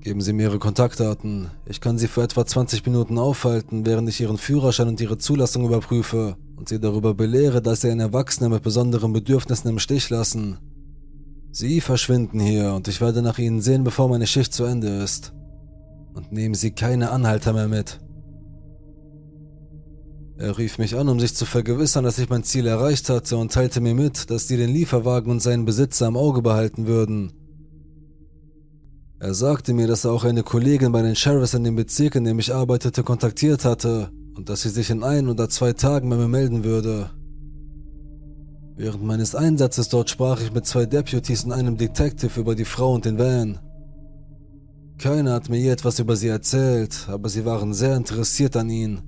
Geben 0.00 0.22
Sie 0.22 0.32
mir 0.32 0.44
Ihre 0.44 0.58
Kontaktdaten. 0.58 1.50
Ich 1.66 1.82
kann 1.82 1.98
Sie 1.98 2.08
für 2.08 2.22
etwa 2.22 2.46
20 2.46 2.86
Minuten 2.86 3.18
aufhalten, 3.18 3.84
während 3.84 4.08
ich 4.08 4.18
Ihren 4.22 4.38
Führerschein 4.38 4.88
und 4.88 4.98
Ihre 4.98 5.18
Zulassung 5.18 5.66
überprüfe 5.66 6.36
und 6.60 6.68
Sie 6.68 6.78
darüber 6.78 7.14
belehre, 7.14 7.62
dass 7.62 7.80
Sie 7.80 7.90
einen 7.90 8.00
Erwachsenen 8.00 8.52
mit 8.52 8.62
besonderen 8.62 9.14
Bedürfnissen 9.14 9.70
im 9.70 9.78
Stich 9.78 10.10
lassen. 10.10 10.58
Sie 11.52 11.80
verschwinden 11.80 12.38
hier 12.38 12.74
und 12.74 12.86
ich 12.86 13.00
werde 13.00 13.22
nach 13.22 13.38
Ihnen 13.38 13.62
sehen, 13.62 13.82
bevor 13.82 14.10
meine 14.10 14.26
Schicht 14.26 14.52
zu 14.52 14.64
Ende 14.64 15.02
ist. 15.02 15.32
Und 16.12 16.32
nehmen 16.32 16.54
Sie 16.54 16.72
keine 16.72 17.12
Anhalter 17.12 17.54
mehr 17.54 17.66
mit. 17.66 17.98
Er 20.36 20.58
rief 20.58 20.76
mich 20.76 20.96
an, 20.96 21.08
um 21.08 21.18
sich 21.18 21.34
zu 21.34 21.46
vergewissern, 21.46 22.04
dass 22.04 22.18
ich 22.18 22.28
mein 22.28 22.44
Ziel 22.44 22.66
erreicht 22.66 23.08
hatte 23.08 23.38
und 23.38 23.52
teilte 23.52 23.80
mir 23.80 23.94
mit, 23.94 24.30
dass 24.30 24.46
sie 24.46 24.58
den 24.58 24.70
Lieferwagen 24.70 25.30
und 25.30 25.40
seinen 25.40 25.64
Besitzer 25.64 26.08
im 26.08 26.16
Auge 26.16 26.42
behalten 26.42 26.86
würden. 26.86 27.32
Er 29.18 29.32
sagte 29.32 29.72
mir, 29.72 29.86
dass 29.86 30.04
er 30.04 30.12
auch 30.12 30.24
eine 30.24 30.42
Kollegin 30.42 30.92
bei 30.92 31.00
den 31.00 31.16
Sheriffs 31.16 31.54
in 31.54 31.64
dem 31.64 31.76
Bezirk, 31.76 32.16
in 32.16 32.24
dem 32.24 32.38
ich 32.38 32.54
arbeitete, 32.54 33.02
kontaktiert 33.02 33.64
hatte 33.64 34.10
und 34.34 34.48
dass 34.48 34.62
sie 34.62 34.70
sich 34.70 34.90
in 34.90 35.02
ein 35.02 35.28
oder 35.28 35.48
zwei 35.48 35.72
Tagen 35.72 36.08
bei 36.10 36.16
mir 36.16 36.28
melden 36.28 36.64
würde. 36.64 37.10
Während 38.76 39.02
meines 39.04 39.34
Einsatzes 39.34 39.88
dort 39.88 40.08
sprach 40.08 40.40
ich 40.40 40.52
mit 40.52 40.66
zwei 40.66 40.86
Deputies 40.86 41.44
und 41.44 41.52
einem 41.52 41.76
Detective 41.76 42.40
über 42.40 42.54
die 42.54 42.64
Frau 42.64 42.94
und 42.94 43.04
den 43.04 43.18
Van. 43.18 43.58
Keiner 44.98 45.34
hat 45.34 45.48
mir 45.48 45.58
je 45.58 45.68
etwas 45.68 45.98
über 45.98 46.16
sie 46.16 46.28
erzählt, 46.28 47.08
aber 47.08 47.28
sie 47.28 47.44
waren 47.44 47.74
sehr 47.74 47.96
interessiert 47.96 48.56
an 48.56 48.70
ihn. 48.70 49.00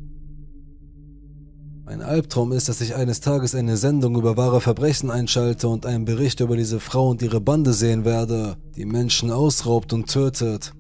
Mein 1.85 2.01
Albtraum 2.01 2.53
ist, 2.53 2.69
dass 2.69 2.81
ich 2.81 2.95
eines 2.95 3.21
Tages 3.21 3.55
eine 3.55 3.77
Sendung 3.77 4.17
über 4.17 4.37
wahre 4.37 4.61
Verbrechen 4.61 5.11
einschalte 5.11 5.69
und 5.69 5.85
einen 5.85 6.05
Bericht 6.05 6.41
über 6.41 6.57
diese 6.57 6.81
Frau 6.81 7.11
und 7.11 7.21
ihre 7.23 7.41
Bande 7.41 7.73
sehen 7.73 8.05
werde, 8.05 8.57
die 8.77 8.87
Menschen 8.87 9.31
ausraubt 9.31 9.93
und 9.93 10.09
tötet. 10.09 10.73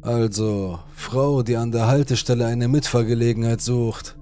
Also, 0.00 0.78
Frau, 0.94 1.42
die 1.42 1.56
an 1.56 1.72
der 1.72 1.86
Haltestelle 1.86 2.46
eine 2.46 2.68
Mitfahrgelegenheit 2.68 3.60
sucht. 3.60 4.16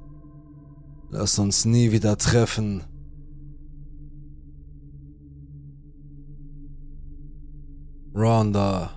Lass 1.11 1.39
uns 1.39 1.65
nie 1.65 1.93
wieder 1.93 2.17
treffen. 2.17 2.83
Rhonda 8.15 8.97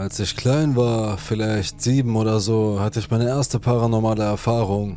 Als 0.00 0.18
ich 0.18 0.34
klein 0.34 0.76
war, 0.76 1.18
vielleicht 1.18 1.82
sieben 1.82 2.16
oder 2.16 2.40
so, 2.40 2.80
hatte 2.80 3.00
ich 3.00 3.10
meine 3.10 3.28
erste 3.28 3.60
paranormale 3.60 4.24
Erfahrung. 4.24 4.96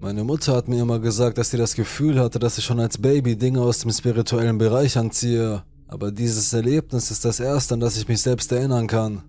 Meine 0.00 0.22
Mutter 0.22 0.54
hat 0.54 0.68
mir 0.68 0.80
immer 0.80 1.00
gesagt, 1.00 1.38
dass 1.38 1.50
sie 1.50 1.56
das 1.56 1.74
Gefühl 1.74 2.20
hatte, 2.20 2.38
dass 2.38 2.56
ich 2.56 2.64
schon 2.64 2.78
als 2.78 2.98
Baby 2.98 3.34
Dinge 3.34 3.60
aus 3.60 3.80
dem 3.80 3.90
spirituellen 3.90 4.56
Bereich 4.56 4.96
anziehe, 4.96 5.64
aber 5.88 6.12
dieses 6.12 6.52
Erlebnis 6.52 7.10
ist 7.10 7.24
das 7.24 7.40
erste, 7.40 7.74
an 7.74 7.80
das 7.80 7.96
ich 7.96 8.06
mich 8.06 8.22
selbst 8.22 8.52
erinnern 8.52 8.86
kann. 8.86 9.22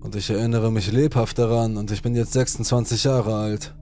Und 0.00 0.16
ich 0.16 0.28
erinnere 0.28 0.70
mich 0.70 0.92
lebhaft 0.92 1.38
daran 1.38 1.78
und 1.78 1.90
ich 1.92 2.02
bin 2.02 2.14
jetzt 2.14 2.34
26 2.34 3.04
Jahre 3.04 3.34
alt. 3.34 3.74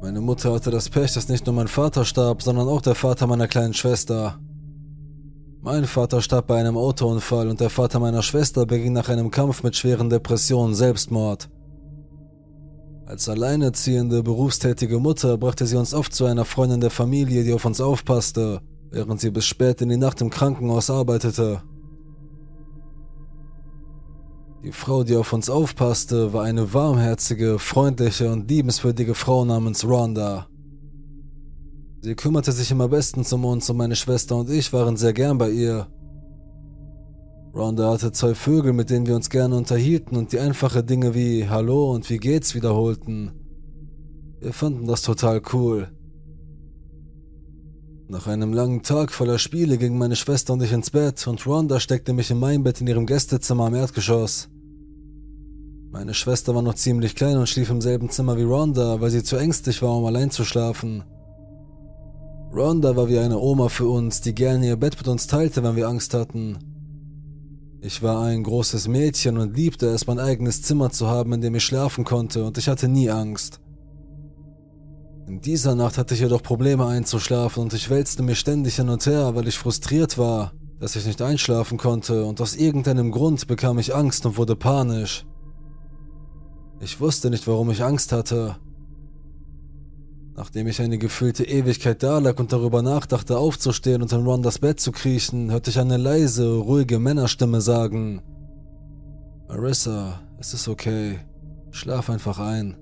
Meine 0.00 0.20
Mutter 0.20 0.52
hatte 0.52 0.70
das 0.70 0.88
Pech, 0.88 1.14
dass 1.14 1.28
nicht 1.28 1.46
nur 1.46 1.54
mein 1.54 1.66
Vater 1.66 2.04
starb, 2.04 2.42
sondern 2.42 2.68
auch 2.68 2.82
der 2.82 2.94
Vater 2.94 3.26
meiner 3.26 3.48
kleinen 3.48 3.74
Schwester. 3.74 4.38
Mein 5.62 5.86
Vater 5.86 6.22
starb 6.22 6.46
bei 6.46 6.60
einem 6.60 6.76
Autounfall 6.76 7.48
und 7.48 7.58
der 7.58 7.70
Vater 7.70 7.98
meiner 7.98 8.22
Schwester 8.22 8.66
beging 8.66 8.92
nach 8.92 9.08
einem 9.08 9.32
Kampf 9.32 9.64
mit 9.64 9.74
schweren 9.74 10.10
Depressionen 10.10 10.74
Selbstmord. 10.76 11.48
Als 13.06 13.28
alleinerziehende, 13.28 14.22
berufstätige 14.22 14.98
Mutter 14.98 15.36
brachte 15.36 15.66
sie 15.66 15.76
uns 15.76 15.92
oft 15.92 16.14
zu 16.14 16.24
einer 16.24 16.46
Freundin 16.46 16.80
der 16.80 16.90
Familie, 16.90 17.44
die 17.44 17.52
auf 17.52 17.66
uns 17.66 17.80
aufpasste, 17.80 18.62
während 18.90 19.20
sie 19.20 19.30
bis 19.30 19.44
spät 19.44 19.82
in 19.82 19.90
die 19.90 19.98
Nacht 19.98 20.22
im 20.22 20.30
Krankenhaus 20.30 20.88
arbeitete. 20.88 21.62
Die 24.62 24.72
Frau, 24.72 25.04
die 25.04 25.16
auf 25.16 25.34
uns 25.34 25.50
aufpasste, 25.50 26.32
war 26.32 26.44
eine 26.44 26.72
warmherzige, 26.72 27.58
freundliche 27.58 28.32
und 28.32 28.48
liebenswürdige 28.48 29.14
Frau 29.14 29.44
namens 29.44 29.84
Rhonda. 29.84 30.46
Sie 32.00 32.14
kümmerte 32.14 32.52
sich 32.52 32.70
immer 32.70 32.88
bestens 32.88 33.30
um 33.34 33.44
uns 33.44 33.68
und 33.68 33.76
meine 33.76 33.96
Schwester 33.96 34.36
und 34.36 34.48
ich 34.48 34.72
waren 34.72 34.96
sehr 34.96 35.12
gern 35.12 35.36
bei 35.36 35.50
ihr. 35.50 35.88
Rhonda 37.54 37.92
hatte 37.92 38.10
zwei 38.10 38.34
Vögel, 38.34 38.72
mit 38.72 38.90
denen 38.90 39.06
wir 39.06 39.14
uns 39.14 39.30
gerne 39.30 39.54
unterhielten 39.56 40.16
und 40.16 40.32
die 40.32 40.40
einfache 40.40 40.82
Dinge 40.82 41.14
wie 41.14 41.48
Hallo 41.48 41.92
und 41.92 42.10
wie 42.10 42.18
geht's 42.18 42.56
wiederholten. 42.56 43.30
Wir 44.40 44.52
fanden 44.52 44.88
das 44.88 45.02
total 45.02 45.40
cool. 45.52 45.88
Nach 48.08 48.26
einem 48.26 48.52
langen 48.52 48.82
Tag 48.82 49.12
voller 49.12 49.38
Spiele 49.38 49.78
gingen 49.78 49.98
meine 49.98 50.16
Schwester 50.16 50.52
und 50.52 50.62
ich 50.62 50.72
ins 50.72 50.90
Bett 50.90 51.26
und 51.28 51.46
Rhonda 51.46 51.78
steckte 51.78 52.12
mich 52.12 52.30
in 52.30 52.40
mein 52.40 52.64
Bett 52.64 52.80
in 52.80 52.88
ihrem 52.88 53.06
Gästezimmer 53.06 53.66
am 53.66 53.74
Erdgeschoss. 53.76 54.48
Meine 55.92 56.12
Schwester 56.12 56.56
war 56.56 56.62
noch 56.62 56.74
ziemlich 56.74 57.14
klein 57.14 57.38
und 57.38 57.48
schlief 57.48 57.70
im 57.70 57.80
selben 57.80 58.10
Zimmer 58.10 58.36
wie 58.36 58.42
Rhonda, 58.42 59.00
weil 59.00 59.10
sie 59.10 59.22
zu 59.22 59.36
ängstlich 59.36 59.80
war, 59.80 59.96
um 59.96 60.06
allein 60.06 60.32
zu 60.32 60.44
schlafen. 60.44 61.04
Rhonda 62.52 62.96
war 62.96 63.08
wie 63.08 63.18
eine 63.20 63.38
Oma 63.38 63.68
für 63.68 63.88
uns, 63.88 64.20
die 64.20 64.34
gerne 64.34 64.66
ihr 64.66 64.76
Bett 64.76 64.96
mit 64.98 65.06
uns 65.06 65.28
teilte, 65.28 65.62
wenn 65.62 65.76
wir 65.76 65.86
Angst 65.86 66.14
hatten. 66.14 66.73
Ich 67.86 68.02
war 68.02 68.22
ein 68.22 68.42
großes 68.44 68.88
Mädchen 68.88 69.36
und 69.36 69.54
liebte 69.54 69.88
es, 69.88 70.06
mein 70.06 70.18
eigenes 70.18 70.62
Zimmer 70.62 70.88
zu 70.88 71.06
haben, 71.06 71.34
in 71.34 71.42
dem 71.42 71.54
ich 71.54 71.64
schlafen 71.64 72.02
konnte, 72.04 72.42
und 72.42 72.56
ich 72.56 72.66
hatte 72.66 72.88
nie 72.88 73.10
Angst. 73.10 73.60
In 75.26 75.42
dieser 75.42 75.74
Nacht 75.74 75.98
hatte 75.98 76.14
ich 76.14 76.20
jedoch 76.20 76.42
Probleme 76.42 76.86
einzuschlafen 76.86 77.62
und 77.62 77.74
ich 77.74 77.90
wälzte 77.90 78.22
mich 78.22 78.38
ständig 78.38 78.76
hin 78.76 78.88
und 78.88 79.04
her, 79.04 79.34
weil 79.34 79.46
ich 79.48 79.58
frustriert 79.58 80.16
war, 80.16 80.54
dass 80.80 80.96
ich 80.96 81.04
nicht 81.04 81.20
einschlafen 81.20 81.76
konnte 81.76 82.24
und 82.24 82.40
aus 82.40 82.56
irgendeinem 82.56 83.10
Grund 83.10 83.46
bekam 83.46 83.78
ich 83.78 83.94
Angst 83.94 84.24
und 84.24 84.38
wurde 84.38 84.56
panisch. 84.56 85.26
Ich 86.80 86.98
wusste 87.00 87.28
nicht, 87.28 87.46
warum 87.46 87.70
ich 87.70 87.84
Angst 87.84 88.12
hatte, 88.12 88.56
Nachdem 90.36 90.66
ich 90.66 90.80
eine 90.80 90.98
gefühlte 90.98 91.44
Ewigkeit 91.44 92.02
dalag 92.02 92.40
und 92.40 92.52
darüber 92.52 92.82
nachdachte, 92.82 93.38
aufzustehen 93.38 94.02
und 94.02 94.12
in 94.12 94.24
Rondas 94.24 94.58
Bett 94.58 94.80
zu 94.80 94.90
kriechen, 94.90 95.52
hörte 95.52 95.70
ich 95.70 95.78
eine 95.78 95.96
leise, 95.96 96.56
ruhige 96.56 96.98
Männerstimme 96.98 97.60
sagen: 97.60 98.20
Marissa, 99.46 100.20
es 100.40 100.52
ist 100.52 100.66
okay. 100.66 101.20
Schlaf 101.70 102.10
einfach 102.10 102.38
ein. 102.38 102.76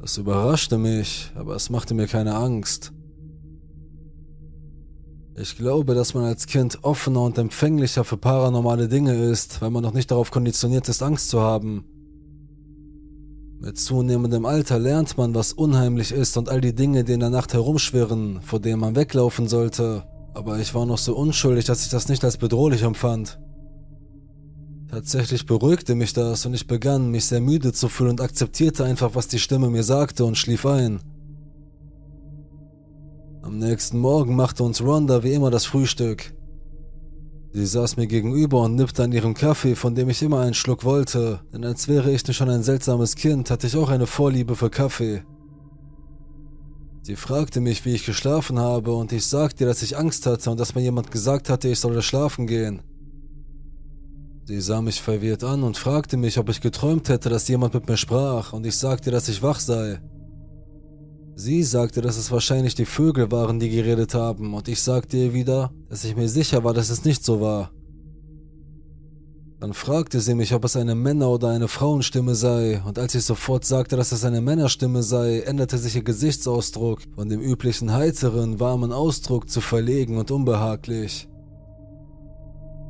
Das 0.00 0.16
überraschte 0.18 0.78
mich, 0.78 1.32
aber 1.34 1.54
es 1.56 1.70
machte 1.70 1.94
mir 1.94 2.06
keine 2.06 2.34
Angst. 2.34 2.92
Ich 5.36 5.56
glaube, 5.56 5.94
dass 5.94 6.14
man 6.14 6.24
als 6.24 6.46
Kind 6.46 6.80
offener 6.82 7.22
und 7.22 7.38
empfänglicher 7.38 8.04
für 8.04 8.16
paranormale 8.16 8.88
Dinge 8.88 9.14
ist, 9.14 9.62
weil 9.62 9.70
man 9.70 9.82
noch 9.82 9.94
nicht 9.94 10.10
darauf 10.10 10.30
konditioniert 10.30 10.88
ist, 10.88 11.02
Angst 11.02 11.30
zu 11.30 11.40
haben. 11.40 11.84
Mit 13.64 13.78
zunehmendem 13.78 14.44
Alter 14.44 14.80
lernt 14.80 15.16
man, 15.16 15.36
was 15.36 15.52
unheimlich 15.52 16.10
ist 16.10 16.36
und 16.36 16.48
all 16.48 16.60
die 16.60 16.74
Dinge, 16.74 17.04
die 17.04 17.12
in 17.12 17.20
der 17.20 17.30
Nacht 17.30 17.54
herumschwirren, 17.54 18.40
vor 18.42 18.58
denen 18.58 18.80
man 18.80 18.96
weglaufen 18.96 19.46
sollte. 19.46 20.02
Aber 20.34 20.58
ich 20.58 20.74
war 20.74 20.84
noch 20.84 20.98
so 20.98 21.14
unschuldig, 21.14 21.66
dass 21.66 21.84
ich 21.84 21.88
das 21.88 22.08
nicht 22.08 22.24
als 22.24 22.38
bedrohlich 22.38 22.82
empfand. 22.82 23.38
Tatsächlich 24.90 25.46
beruhigte 25.46 25.94
mich 25.94 26.12
das 26.12 26.44
und 26.44 26.54
ich 26.54 26.66
begann, 26.66 27.12
mich 27.12 27.26
sehr 27.26 27.40
müde 27.40 27.72
zu 27.72 27.88
fühlen 27.88 28.10
und 28.10 28.20
akzeptierte 28.20 28.84
einfach, 28.84 29.14
was 29.14 29.28
die 29.28 29.38
Stimme 29.38 29.70
mir 29.70 29.84
sagte 29.84 30.24
und 30.24 30.36
schlief 30.36 30.66
ein. 30.66 30.98
Am 33.42 33.60
nächsten 33.60 34.00
Morgen 34.00 34.34
machte 34.34 34.64
uns 34.64 34.82
Rhonda 34.82 35.22
wie 35.22 35.34
immer 35.34 35.52
das 35.52 35.66
Frühstück. 35.66 36.34
Sie 37.54 37.66
saß 37.66 37.98
mir 37.98 38.06
gegenüber 38.06 38.62
und 38.62 38.76
nippte 38.76 39.02
an 39.02 39.12
ihrem 39.12 39.34
Kaffee, 39.34 39.76
von 39.76 39.94
dem 39.94 40.08
ich 40.08 40.22
immer 40.22 40.40
einen 40.40 40.54
Schluck 40.54 40.84
wollte, 40.84 41.40
denn 41.52 41.64
als 41.64 41.86
wäre 41.86 42.10
ich 42.10 42.26
nicht 42.26 42.36
schon 42.36 42.48
ein 42.48 42.62
seltsames 42.62 43.14
Kind, 43.14 43.50
hatte 43.50 43.66
ich 43.66 43.76
auch 43.76 43.90
eine 43.90 44.06
Vorliebe 44.06 44.56
für 44.56 44.70
Kaffee. 44.70 45.22
Sie 47.02 47.16
fragte 47.16 47.60
mich, 47.60 47.84
wie 47.84 47.94
ich 47.94 48.06
geschlafen 48.06 48.58
habe, 48.58 48.94
und 48.94 49.12
ich 49.12 49.26
sagte 49.26 49.64
ihr, 49.64 49.68
dass 49.68 49.82
ich 49.82 49.98
Angst 49.98 50.24
hatte 50.24 50.50
und 50.50 50.58
dass 50.58 50.74
mir 50.74 50.80
jemand 50.80 51.10
gesagt 51.10 51.50
hatte, 51.50 51.68
ich 51.68 51.80
solle 51.80 52.00
schlafen 52.00 52.46
gehen. 52.46 52.80
Sie 54.44 54.60
sah 54.60 54.80
mich 54.80 55.02
verwirrt 55.02 55.44
an 55.44 55.62
und 55.62 55.76
fragte 55.76 56.16
mich, 56.16 56.38
ob 56.38 56.48
ich 56.48 56.62
geträumt 56.62 57.10
hätte, 57.10 57.28
dass 57.28 57.48
jemand 57.48 57.74
mit 57.74 57.86
mir 57.86 57.98
sprach, 57.98 58.54
und 58.54 58.64
ich 58.64 58.76
sagte, 58.76 59.10
dass 59.10 59.28
ich 59.28 59.42
wach 59.42 59.60
sei. 59.60 60.00
Sie 61.42 61.64
sagte, 61.64 62.02
dass 62.02 62.18
es 62.18 62.30
wahrscheinlich 62.30 62.76
die 62.76 62.84
Vögel 62.84 63.32
waren, 63.32 63.58
die 63.58 63.68
geredet 63.68 64.14
haben, 64.14 64.54
und 64.54 64.68
ich 64.68 64.80
sagte 64.80 65.16
ihr 65.16 65.34
wieder, 65.34 65.72
dass 65.88 66.04
ich 66.04 66.14
mir 66.14 66.28
sicher 66.28 66.62
war, 66.62 66.72
dass 66.72 66.88
es 66.88 67.04
nicht 67.04 67.24
so 67.24 67.40
war. 67.40 67.72
Dann 69.58 69.72
fragte 69.72 70.20
sie 70.20 70.36
mich, 70.36 70.54
ob 70.54 70.64
es 70.64 70.76
eine 70.76 70.94
Männer- 70.94 71.30
oder 71.30 71.48
eine 71.48 71.66
Frauenstimme 71.66 72.36
sei, 72.36 72.80
und 72.86 72.96
als 72.96 73.16
ich 73.16 73.24
sofort 73.24 73.64
sagte, 73.64 73.96
dass 73.96 74.12
es 74.12 74.24
eine 74.24 74.40
Männerstimme 74.40 75.02
sei, 75.02 75.40
änderte 75.40 75.78
sich 75.78 75.96
ihr 75.96 76.04
Gesichtsausdruck 76.04 77.00
von 77.16 77.28
dem 77.28 77.40
üblichen 77.40 77.92
heiteren, 77.92 78.60
warmen 78.60 78.92
Ausdruck 78.92 79.50
zu 79.50 79.60
verlegen 79.60 80.18
und 80.18 80.30
unbehaglich. 80.30 81.28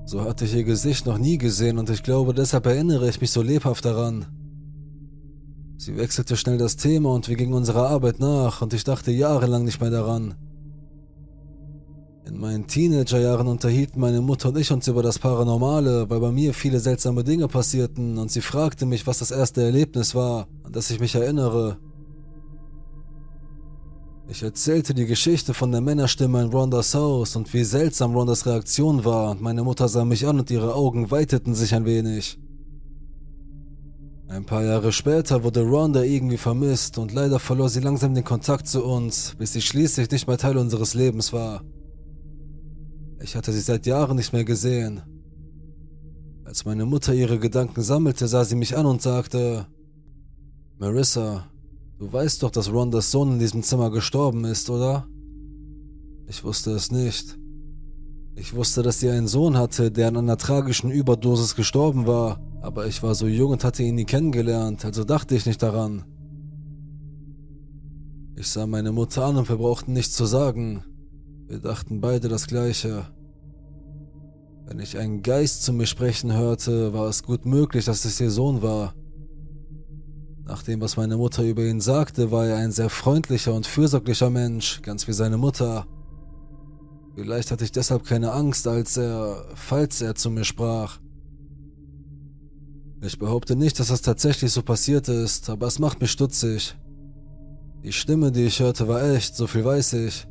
So 0.04 0.20
hatte 0.20 0.44
ich 0.44 0.54
ihr 0.54 0.64
Gesicht 0.64 1.06
noch 1.06 1.16
nie 1.16 1.38
gesehen 1.38 1.78
und 1.78 1.88
ich 1.88 2.02
glaube, 2.02 2.34
deshalb 2.34 2.66
erinnere 2.66 3.08
ich 3.08 3.18
mich 3.18 3.30
so 3.30 3.40
lebhaft 3.40 3.86
daran. 3.86 4.41
Sie 5.84 5.96
wechselte 5.96 6.36
schnell 6.36 6.58
das 6.58 6.76
Thema 6.76 7.12
und 7.12 7.28
wir 7.28 7.34
gingen 7.34 7.54
unserer 7.54 7.88
Arbeit 7.88 8.20
nach 8.20 8.62
und 8.62 8.72
ich 8.72 8.84
dachte 8.84 9.10
jahrelang 9.10 9.64
nicht 9.64 9.80
mehr 9.80 9.90
daran. 9.90 10.36
In 12.24 12.38
meinen 12.38 12.68
Teenagerjahren 12.68 13.48
unterhielten 13.48 14.00
meine 14.00 14.20
Mutter 14.20 14.50
und 14.50 14.58
ich 14.58 14.70
uns 14.70 14.86
über 14.86 15.02
das 15.02 15.18
Paranormale, 15.18 16.08
weil 16.08 16.20
bei 16.20 16.30
mir 16.30 16.54
viele 16.54 16.78
seltsame 16.78 17.24
Dinge 17.24 17.48
passierten 17.48 18.16
und 18.16 18.30
sie 18.30 18.42
fragte 18.42 18.86
mich, 18.86 19.08
was 19.08 19.18
das 19.18 19.32
erste 19.32 19.64
Erlebnis 19.64 20.14
war, 20.14 20.46
an 20.62 20.70
das 20.70 20.88
ich 20.92 21.00
mich 21.00 21.16
erinnere. 21.16 21.78
Ich 24.28 24.44
erzählte 24.44 24.94
die 24.94 25.06
Geschichte 25.06 25.52
von 25.52 25.72
der 25.72 25.80
Männerstimme 25.80 26.42
in 26.42 26.50
Rondas 26.50 26.94
Haus 26.94 27.34
und 27.34 27.52
wie 27.52 27.64
seltsam 27.64 28.14
Rondas 28.14 28.46
Reaktion 28.46 29.04
war 29.04 29.32
und 29.32 29.42
meine 29.42 29.64
Mutter 29.64 29.88
sah 29.88 30.04
mich 30.04 30.28
an 30.28 30.38
und 30.38 30.48
ihre 30.48 30.76
Augen 30.76 31.10
weiteten 31.10 31.56
sich 31.56 31.74
ein 31.74 31.86
wenig. 31.86 32.38
Ein 34.32 34.46
paar 34.46 34.64
Jahre 34.64 34.92
später 34.92 35.44
wurde 35.44 35.60
Rhonda 35.60 36.04
irgendwie 36.04 36.38
vermisst 36.38 36.96
und 36.96 37.12
leider 37.12 37.38
verlor 37.38 37.68
sie 37.68 37.80
langsam 37.80 38.14
den 38.14 38.24
Kontakt 38.24 38.66
zu 38.66 38.82
uns, 38.82 39.34
bis 39.36 39.52
sie 39.52 39.60
schließlich 39.60 40.10
nicht 40.10 40.26
mehr 40.26 40.38
Teil 40.38 40.56
unseres 40.56 40.94
Lebens 40.94 41.34
war. 41.34 41.62
Ich 43.20 43.36
hatte 43.36 43.52
sie 43.52 43.60
seit 43.60 43.84
Jahren 43.84 44.16
nicht 44.16 44.32
mehr 44.32 44.46
gesehen. 44.46 45.02
Als 46.46 46.64
meine 46.64 46.86
Mutter 46.86 47.12
ihre 47.12 47.38
Gedanken 47.38 47.82
sammelte, 47.82 48.26
sah 48.26 48.46
sie 48.46 48.56
mich 48.56 48.74
an 48.74 48.86
und 48.86 49.02
sagte, 49.02 49.66
Marissa, 50.78 51.44
du 51.98 52.10
weißt 52.10 52.42
doch, 52.42 52.50
dass 52.50 52.72
Rondas 52.72 53.10
Sohn 53.10 53.34
in 53.34 53.38
diesem 53.38 53.62
Zimmer 53.62 53.90
gestorben 53.90 54.46
ist, 54.46 54.70
oder? 54.70 55.06
Ich 56.26 56.42
wusste 56.42 56.70
es 56.70 56.90
nicht. 56.90 57.36
Ich 58.34 58.54
wusste, 58.54 58.82
dass 58.82 58.98
sie 58.98 59.10
einen 59.10 59.28
Sohn 59.28 59.58
hatte, 59.58 59.90
der 59.90 60.08
an 60.08 60.16
einer 60.16 60.38
tragischen 60.38 60.90
Überdosis 60.90 61.54
gestorben 61.54 62.06
war, 62.06 62.40
aber 62.62 62.86
ich 62.86 63.02
war 63.02 63.14
so 63.14 63.26
jung 63.26 63.50
und 63.50 63.64
hatte 63.64 63.82
ihn 63.82 63.96
nie 63.96 64.04
kennengelernt, 64.04 64.84
also 64.84 65.04
dachte 65.04 65.34
ich 65.34 65.46
nicht 65.46 65.62
daran. 65.62 66.04
Ich 68.36 68.48
sah 68.48 68.66
meine 68.66 68.92
Mutter 68.92 69.24
an 69.24 69.36
und 69.36 69.48
wir 69.48 69.56
brauchten 69.56 69.92
nichts 69.92 70.14
zu 70.14 70.24
sagen. 70.24 70.84
Wir 71.48 71.58
dachten 71.58 72.00
beide 72.00 72.28
das 72.28 72.46
Gleiche. 72.46 73.04
Wenn 74.64 74.78
ich 74.78 74.96
einen 74.96 75.22
Geist 75.22 75.64
zu 75.64 75.72
mir 75.72 75.86
sprechen 75.86 76.32
hörte, 76.32 76.94
war 76.94 77.08
es 77.08 77.24
gut 77.24 77.44
möglich, 77.44 77.84
dass 77.84 78.04
es 78.04 78.20
ihr 78.20 78.30
Sohn 78.30 78.62
war. 78.62 78.94
Nach 80.44 80.62
dem, 80.62 80.80
was 80.80 80.96
meine 80.96 81.16
Mutter 81.16 81.42
über 81.42 81.64
ihn 81.64 81.80
sagte, 81.80 82.30
war 82.30 82.46
er 82.46 82.56
ein 82.56 82.72
sehr 82.72 82.88
freundlicher 82.88 83.54
und 83.54 83.66
fürsorglicher 83.66 84.30
Mensch, 84.30 84.82
ganz 84.82 85.06
wie 85.08 85.12
seine 85.12 85.36
Mutter. 85.36 85.86
Vielleicht 87.16 87.50
hatte 87.50 87.64
ich 87.64 87.72
deshalb 87.72 88.04
keine 88.04 88.32
Angst, 88.32 88.66
als 88.66 88.96
er, 88.96 89.44
falls 89.54 90.00
er 90.00 90.14
zu 90.14 90.30
mir 90.30 90.44
sprach. 90.44 90.98
Ich 93.04 93.18
behaupte 93.18 93.56
nicht, 93.56 93.80
dass 93.80 93.88
das 93.88 94.00
tatsächlich 94.00 94.52
so 94.52 94.62
passiert 94.62 95.08
ist, 95.08 95.50
aber 95.50 95.66
es 95.66 95.80
macht 95.80 96.00
mich 96.00 96.12
stutzig. 96.12 96.76
Die 97.82 97.92
Stimme, 97.92 98.30
die 98.30 98.44
ich 98.44 98.60
hörte, 98.60 98.86
war 98.86 99.02
echt, 99.02 99.34
so 99.34 99.48
viel 99.48 99.64
weiß 99.64 99.94
ich. 99.94 100.28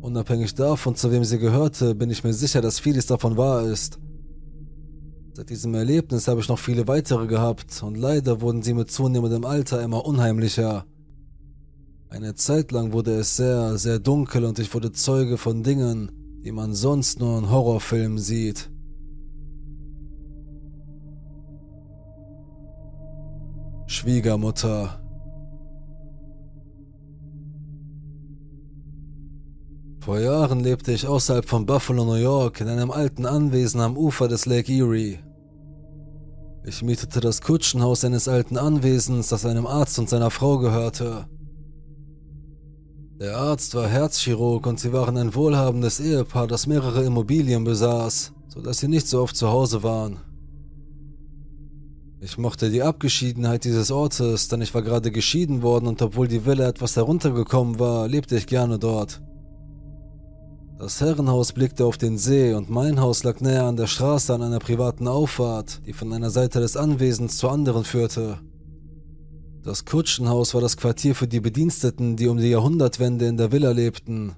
Unabhängig 0.00 0.56
davon, 0.56 0.96
zu 0.96 1.12
wem 1.12 1.22
sie 1.22 1.38
gehörte, 1.38 1.94
bin 1.94 2.10
ich 2.10 2.24
mir 2.24 2.32
sicher, 2.32 2.60
dass 2.60 2.80
vieles 2.80 3.06
davon 3.06 3.36
wahr 3.36 3.62
ist. 3.62 4.00
Seit 5.34 5.50
diesem 5.50 5.72
Erlebnis 5.74 6.26
habe 6.26 6.40
ich 6.40 6.48
noch 6.48 6.58
viele 6.58 6.88
weitere 6.88 7.28
gehabt 7.28 7.80
und 7.84 7.96
leider 7.96 8.40
wurden 8.40 8.62
sie 8.62 8.74
mit 8.74 8.90
zunehmendem 8.90 9.44
Alter 9.44 9.80
immer 9.80 10.04
unheimlicher. 10.04 10.84
Eine 12.08 12.34
Zeit 12.34 12.72
lang 12.72 12.92
wurde 12.92 13.14
es 13.14 13.36
sehr, 13.36 13.78
sehr 13.78 14.00
dunkel 14.00 14.44
und 14.44 14.58
ich 14.58 14.74
wurde 14.74 14.90
Zeuge 14.90 15.38
von 15.38 15.62
Dingen, 15.62 16.10
die 16.44 16.50
man 16.50 16.74
sonst 16.74 17.20
nur 17.20 17.38
in 17.38 17.50
Horrorfilmen 17.50 18.18
sieht. 18.18 18.68
Schwiegermutter 23.90 25.00
Vor 30.00 30.20
Jahren 30.20 30.60
lebte 30.60 30.92
ich 30.92 31.06
außerhalb 31.06 31.48
von 31.48 31.64
Buffalo, 31.64 32.04
New 32.04 32.16
York, 32.16 32.60
in 32.60 32.68
einem 32.68 32.90
alten 32.90 33.24
Anwesen 33.24 33.80
am 33.80 33.96
Ufer 33.96 34.28
des 34.28 34.44
Lake 34.44 34.70
Erie. 34.70 35.20
Ich 36.66 36.82
mietete 36.82 37.20
das 37.20 37.40
Kutschenhaus 37.40 38.04
eines 38.04 38.28
alten 38.28 38.58
Anwesens, 38.58 39.28
das 39.28 39.46
einem 39.46 39.66
Arzt 39.66 39.98
und 39.98 40.10
seiner 40.10 40.30
Frau 40.30 40.58
gehörte. 40.58 41.26
Der 43.18 43.38
Arzt 43.38 43.74
war 43.74 43.88
Herzchirurg 43.88 44.66
und 44.66 44.78
sie 44.78 44.92
waren 44.92 45.16
ein 45.16 45.34
wohlhabendes 45.34 45.98
Ehepaar, 45.98 46.46
das 46.46 46.66
mehrere 46.66 47.04
Immobilien 47.04 47.64
besaß, 47.64 48.34
sodass 48.48 48.80
sie 48.80 48.88
nicht 48.88 49.08
so 49.08 49.22
oft 49.22 49.34
zu 49.34 49.48
Hause 49.48 49.82
waren. 49.82 50.27
Ich 52.20 52.36
mochte 52.36 52.68
die 52.70 52.82
Abgeschiedenheit 52.82 53.64
dieses 53.64 53.92
Ortes, 53.92 54.48
denn 54.48 54.60
ich 54.60 54.74
war 54.74 54.82
gerade 54.82 55.12
geschieden 55.12 55.62
worden 55.62 55.86
und 55.86 56.02
obwohl 56.02 56.26
die 56.26 56.44
Villa 56.44 56.66
etwas 56.66 56.96
heruntergekommen 56.96 57.78
war, 57.78 58.08
lebte 58.08 58.36
ich 58.36 58.48
gerne 58.48 58.80
dort. 58.80 59.20
Das 60.78 61.00
Herrenhaus 61.00 61.52
blickte 61.52 61.84
auf 61.84 61.96
den 61.96 62.18
See 62.18 62.54
und 62.54 62.70
mein 62.70 63.00
Haus 63.00 63.22
lag 63.22 63.40
näher 63.40 63.64
an 63.64 63.76
der 63.76 63.86
Straße 63.86 64.34
an 64.34 64.42
einer 64.42 64.58
privaten 64.58 65.06
Auffahrt, 65.06 65.80
die 65.86 65.92
von 65.92 66.12
einer 66.12 66.30
Seite 66.30 66.58
des 66.58 66.76
Anwesens 66.76 67.38
zur 67.38 67.52
anderen 67.52 67.84
führte. 67.84 68.38
Das 69.62 69.84
Kutschenhaus 69.84 70.54
war 70.54 70.60
das 70.60 70.76
Quartier 70.76 71.14
für 71.14 71.28
die 71.28 71.40
Bediensteten, 71.40 72.16
die 72.16 72.26
um 72.26 72.38
die 72.38 72.50
Jahrhundertwende 72.50 73.26
in 73.26 73.36
der 73.36 73.52
Villa 73.52 73.70
lebten. 73.70 74.34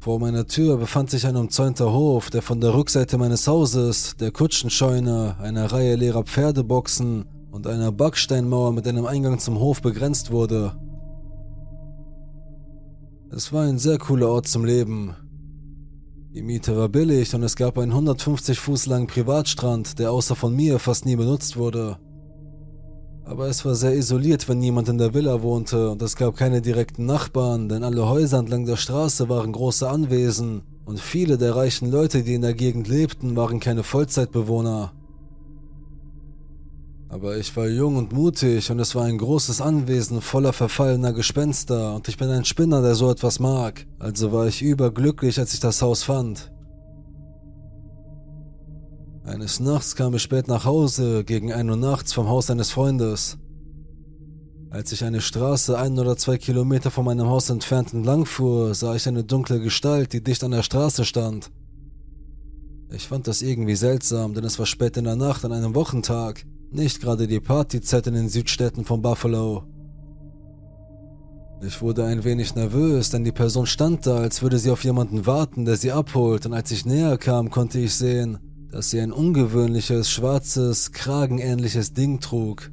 Vor 0.00 0.20
meiner 0.20 0.46
Tür 0.46 0.76
befand 0.76 1.10
sich 1.10 1.26
ein 1.26 1.34
umzäunter 1.34 1.92
Hof, 1.92 2.30
der 2.30 2.40
von 2.40 2.60
der 2.60 2.72
Rückseite 2.72 3.18
meines 3.18 3.48
Hauses, 3.48 4.14
der 4.16 4.30
Kutschenscheune, 4.30 5.36
einer 5.40 5.72
Reihe 5.72 5.96
leerer 5.96 6.22
Pferdeboxen 6.22 7.24
und 7.50 7.66
einer 7.66 7.90
Backsteinmauer 7.90 8.72
mit 8.72 8.86
einem 8.86 9.06
Eingang 9.06 9.40
zum 9.40 9.58
Hof 9.58 9.82
begrenzt 9.82 10.30
wurde. 10.30 10.76
Es 13.32 13.52
war 13.52 13.64
ein 13.64 13.78
sehr 13.78 13.98
cooler 13.98 14.28
Ort 14.28 14.46
zum 14.46 14.64
Leben. 14.64 15.16
Die 16.32 16.42
Miete 16.42 16.76
war 16.76 16.88
billig 16.88 17.34
und 17.34 17.42
es 17.42 17.56
gab 17.56 17.76
einen 17.76 17.90
150 17.90 18.56
Fuß 18.56 18.86
langen 18.86 19.08
Privatstrand, 19.08 19.98
der 19.98 20.12
außer 20.12 20.36
von 20.36 20.54
mir 20.54 20.78
fast 20.78 21.06
nie 21.06 21.16
benutzt 21.16 21.56
wurde. 21.56 21.98
Aber 23.28 23.46
es 23.46 23.62
war 23.66 23.74
sehr 23.74 23.94
isoliert, 23.94 24.48
wenn 24.48 24.58
niemand 24.58 24.88
in 24.88 24.96
der 24.96 25.12
Villa 25.12 25.42
wohnte 25.42 25.90
und 25.90 26.00
es 26.00 26.16
gab 26.16 26.34
keine 26.34 26.62
direkten 26.62 27.04
Nachbarn, 27.04 27.68
denn 27.68 27.84
alle 27.84 28.08
Häuser 28.08 28.38
entlang 28.38 28.64
der 28.64 28.76
Straße 28.76 29.28
waren 29.28 29.52
große 29.52 29.86
Anwesen 29.86 30.62
und 30.86 30.98
viele 30.98 31.36
der 31.36 31.54
reichen 31.54 31.90
Leute, 31.90 32.22
die 32.22 32.32
in 32.32 32.40
der 32.40 32.54
Gegend 32.54 32.88
lebten, 32.88 33.36
waren 33.36 33.60
keine 33.60 33.82
Vollzeitbewohner. 33.82 34.92
Aber 37.10 37.36
ich 37.36 37.54
war 37.54 37.68
jung 37.68 37.96
und 37.96 38.14
mutig 38.14 38.70
und 38.70 38.78
es 38.78 38.94
war 38.94 39.04
ein 39.04 39.18
großes 39.18 39.60
Anwesen 39.60 40.22
voller 40.22 40.54
verfallener 40.54 41.12
Gespenster 41.12 41.96
und 41.96 42.08
ich 42.08 42.16
bin 42.16 42.30
ein 42.30 42.46
Spinner, 42.46 42.80
der 42.80 42.94
so 42.94 43.10
etwas 43.10 43.40
mag. 43.40 43.86
Also 43.98 44.32
war 44.32 44.46
ich 44.46 44.62
überglücklich, 44.62 45.38
als 45.38 45.52
ich 45.52 45.60
das 45.60 45.82
Haus 45.82 46.02
fand. 46.02 46.50
Eines 49.28 49.60
Nachts 49.60 49.94
kam 49.94 50.14
ich 50.14 50.22
spät 50.22 50.48
nach 50.48 50.64
Hause, 50.64 51.22
gegen 51.22 51.52
ein 51.52 51.68
Uhr 51.68 51.76
nachts 51.76 52.14
vom 52.14 52.28
Haus 52.28 52.50
eines 52.50 52.70
Freundes. 52.70 53.36
Als 54.70 54.90
ich 54.90 55.04
eine 55.04 55.20
Straße 55.20 55.78
ein 55.78 55.98
oder 55.98 56.16
zwei 56.16 56.38
Kilometer 56.38 56.90
von 56.90 57.04
meinem 57.04 57.26
Haus 57.26 57.50
entfernt 57.50 57.92
entlang 57.92 58.24
fuhr, 58.24 58.74
sah 58.74 58.94
ich 58.94 59.06
eine 59.06 59.24
dunkle 59.24 59.60
Gestalt, 59.60 60.14
die 60.14 60.24
dicht 60.24 60.42
an 60.44 60.52
der 60.52 60.62
Straße 60.62 61.04
stand. 61.04 61.50
Ich 62.90 63.06
fand 63.06 63.26
das 63.26 63.42
irgendwie 63.42 63.76
seltsam, 63.76 64.32
denn 64.32 64.44
es 64.44 64.58
war 64.58 64.64
spät 64.64 64.96
in 64.96 65.04
der 65.04 65.16
Nacht 65.16 65.44
an 65.44 65.52
einem 65.52 65.74
Wochentag. 65.74 66.46
Nicht 66.70 67.02
gerade 67.02 67.26
die 67.26 67.40
Partyzeit 67.40 68.06
in 68.06 68.14
den 68.14 68.30
Südstädten 68.30 68.86
von 68.86 69.02
Buffalo. 69.02 69.64
Ich 71.62 71.82
wurde 71.82 72.06
ein 72.06 72.24
wenig 72.24 72.54
nervös, 72.54 73.10
denn 73.10 73.24
die 73.24 73.32
Person 73.32 73.66
stand 73.66 74.06
da, 74.06 74.16
als 74.16 74.40
würde 74.40 74.58
sie 74.58 74.70
auf 74.70 74.84
jemanden 74.84 75.26
warten, 75.26 75.66
der 75.66 75.76
sie 75.76 75.92
abholt, 75.92 76.46
und 76.46 76.54
als 76.54 76.70
ich 76.70 76.86
näher 76.86 77.18
kam, 77.18 77.50
konnte 77.50 77.78
ich 77.78 77.94
sehen, 77.94 78.38
dass 78.70 78.90
sie 78.90 79.00
ein 79.00 79.12
ungewöhnliches, 79.12 80.10
schwarzes, 80.10 80.92
kragenähnliches 80.92 81.92
Ding 81.92 82.20
trug. 82.20 82.70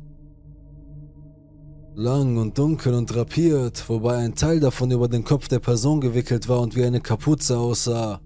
Lang 1.96 2.38
und 2.38 2.58
dunkel 2.58 2.94
und 2.94 3.14
drapiert, 3.14 3.88
wobei 3.88 4.18
ein 4.18 4.36
Teil 4.36 4.60
davon 4.60 4.92
über 4.92 5.08
den 5.08 5.24
Kopf 5.24 5.48
der 5.48 5.60
Person 5.60 6.02
gewickelt 6.02 6.50
war 6.50 6.60
und 6.60 6.76
wie 6.76 6.84
eine 6.84 7.00
Kapuze 7.00 7.58
aussah. 7.58 8.20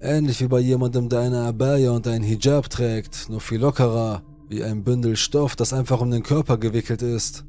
Ähnlich 0.00 0.40
wie 0.40 0.48
bei 0.48 0.60
jemandem, 0.60 1.08
der 1.08 1.20
eine 1.20 1.40
Abaya 1.40 1.90
und 1.90 2.06
einen 2.06 2.24
Hijab 2.24 2.70
trägt, 2.70 3.28
nur 3.28 3.40
viel 3.40 3.60
lockerer, 3.60 4.22
wie 4.48 4.62
ein 4.62 4.84
Bündel 4.84 5.16
Stoff, 5.16 5.56
das 5.56 5.72
einfach 5.72 6.00
um 6.00 6.10
den 6.10 6.22
Körper 6.22 6.56
gewickelt 6.56 7.02
ist. 7.02 7.44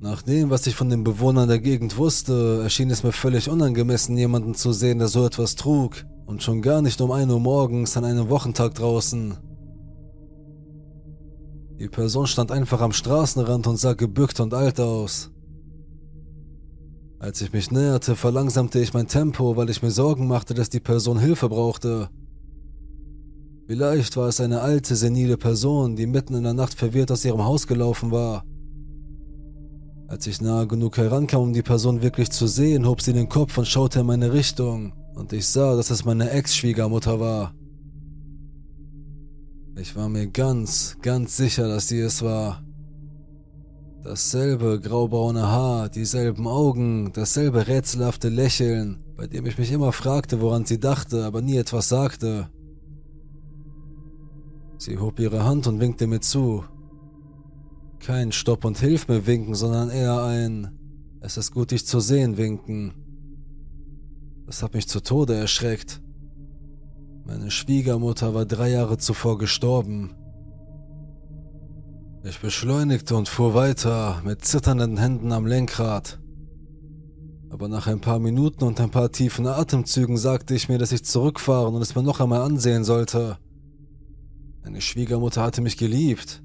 Nach 0.00 0.22
dem, 0.22 0.48
was 0.48 0.64
ich 0.68 0.76
von 0.76 0.90
den 0.90 1.02
Bewohnern 1.02 1.48
der 1.48 1.58
Gegend 1.58 1.96
wusste, 1.96 2.60
erschien 2.62 2.88
es 2.90 3.02
mir 3.02 3.10
völlig 3.10 3.50
unangemessen, 3.50 4.16
jemanden 4.16 4.54
zu 4.54 4.72
sehen, 4.72 5.00
der 5.00 5.08
so 5.08 5.26
etwas 5.26 5.56
trug, 5.56 6.04
und 6.26 6.40
schon 6.40 6.62
gar 6.62 6.82
nicht 6.82 7.00
um 7.00 7.10
1 7.10 7.32
Uhr 7.32 7.40
morgens 7.40 7.96
an 7.96 8.04
einem 8.04 8.28
Wochentag 8.28 8.74
draußen. 8.74 9.36
Die 11.80 11.88
Person 11.88 12.28
stand 12.28 12.52
einfach 12.52 12.80
am 12.80 12.92
Straßenrand 12.92 13.66
und 13.66 13.76
sah 13.76 13.94
gebückt 13.94 14.38
und 14.38 14.54
alt 14.54 14.78
aus. 14.78 15.32
Als 17.18 17.40
ich 17.40 17.52
mich 17.52 17.72
näherte, 17.72 18.14
verlangsamte 18.14 18.78
ich 18.78 18.94
mein 18.94 19.08
Tempo, 19.08 19.56
weil 19.56 19.68
ich 19.68 19.82
mir 19.82 19.90
Sorgen 19.90 20.28
machte, 20.28 20.54
dass 20.54 20.70
die 20.70 20.78
Person 20.78 21.18
Hilfe 21.18 21.48
brauchte. 21.48 22.08
Vielleicht 23.66 24.16
war 24.16 24.28
es 24.28 24.40
eine 24.40 24.60
alte, 24.60 24.94
senile 24.94 25.36
Person, 25.36 25.96
die 25.96 26.06
mitten 26.06 26.34
in 26.34 26.44
der 26.44 26.54
Nacht 26.54 26.74
verwirrt 26.74 27.10
aus 27.10 27.24
ihrem 27.24 27.44
Haus 27.44 27.66
gelaufen 27.66 28.12
war. 28.12 28.44
Als 30.08 30.26
ich 30.26 30.40
nahe 30.40 30.66
genug 30.66 30.96
herankam, 30.96 31.42
um 31.42 31.52
die 31.52 31.62
Person 31.62 32.00
wirklich 32.00 32.30
zu 32.30 32.46
sehen, 32.46 32.86
hob 32.86 33.02
sie 33.02 33.12
den 33.12 33.28
Kopf 33.28 33.58
und 33.58 33.68
schaute 33.68 34.00
in 34.00 34.06
meine 34.06 34.32
Richtung, 34.32 34.94
und 35.14 35.34
ich 35.34 35.46
sah, 35.46 35.76
dass 35.76 35.90
es 35.90 36.06
meine 36.06 36.30
Ex-Schwiegermutter 36.30 37.20
war. 37.20 37.54
Ich 39.76 39.94
war 39.96 40.08
mir 40.08 40.26
ganz, 40.28 40.96
ganz 41.02 41.36
sicher, 41.36 41.68
dass 41.68 41.88
sie 41.88 42.00
es 42.00 42.22
war. 42.22 42.64
Dasselbe 44.02 44.80
graubraune 44.80 45.42
Haar, 45.42 45.90
dieselben 45.90 46.46
Augen, 46.46 47.12
dasselbe 47.12 47.68
rätselhafte 47.68 48.30
Lächeln, 48.30 49.04
bei 49.14 49.26
dem 49.26 49.44
ich 49.44 49.58
mich 49.58 49.70
immer 49.70 49.92
fragte, 49.92 50.40
woran 50.40 50.64
sie 50.64 50.80
dachte, 50.80 51.26
aber 51.26 51.42
nie 51.42 51.58
etwas 51.58 51.90
sagte. 51.90 52.48
Sie 54.78 54.96
hob 54.96 55.20
ihre 55.20 55.44
Hand 55.44 55.66
und 55.66 55.80
winkte 55.80 56.06
mir 56.06 56.20
zu. 56.20 56.64
Kein 58.00 58.32
Stopp 58.32 58.64
und 58.64 58.78
Hilf 58.78 59.08
mir 59.08 59.26
winken, 59.26 59.54
sondern 59.54 59.90
eher 59.90 60.22
ein 60.22 60.78
Es 61.20 61.36
ist 61.36 61.52
gut, 61.52 61.72
dich 61.72 61.86
zu 61.86 62.00
sehen 62.00 62.36
winken. 62.36 62.94
Das 64.46 64.62
hat 64.62 64.74
mich 64.74 64.88
zu 64.88 65.02
Tode 65.02 65.34
erschreckt. 65.34 66.00
Meine 67.26 67.50
Schwiegermutter 67.50 68.32
war 68.32 68.46
drei 68.46 68.70
Jahre 68.70 68.96
zuvor 68.96 69.36
gestorben. 69.36 70.14
Ich 72.24 72.40
beschleunigte 72.40 73.14
und 73.14 73.28
fuhr 73.28 73.54
weiter, 73.54 74.22
mit 74.24 74.44
zitternden 74.44 74.96
Händen 74.96 75.32
am 75.32 75.46
Lenkrad. 75.46 76.18
Aber 77.50 77.68
nach 77.68 77.86
ein 77.86 78.00
paar 78.00 78.18
Minuten 78.18 78.64
und 78.64 78.80
ein 78.80 78.90
paar 78.90 79.12
tiefen 79.12 79.46
Atemzügen 79.46 80.16
sagte 80.16 80.54
ich 80.54 80.68
mir, 80.68 80.78
dass 80.78 80.92
ich 80.92 81.04
zurückfahren 81.04 81.74
und 81.74 81.82
es 81.82 81.94
mir 81.94 82.02
noch 82.02 82.20
einmal 82.20 82.42
ansehen 82.42 82.84
sollte. 82.84 83.38
Meine 84.62 84.80
Schwiegermutter 84.80 85.42
hatte 85.42 85.60
mich 85.60 85.76
geliebt. 85.76 86.42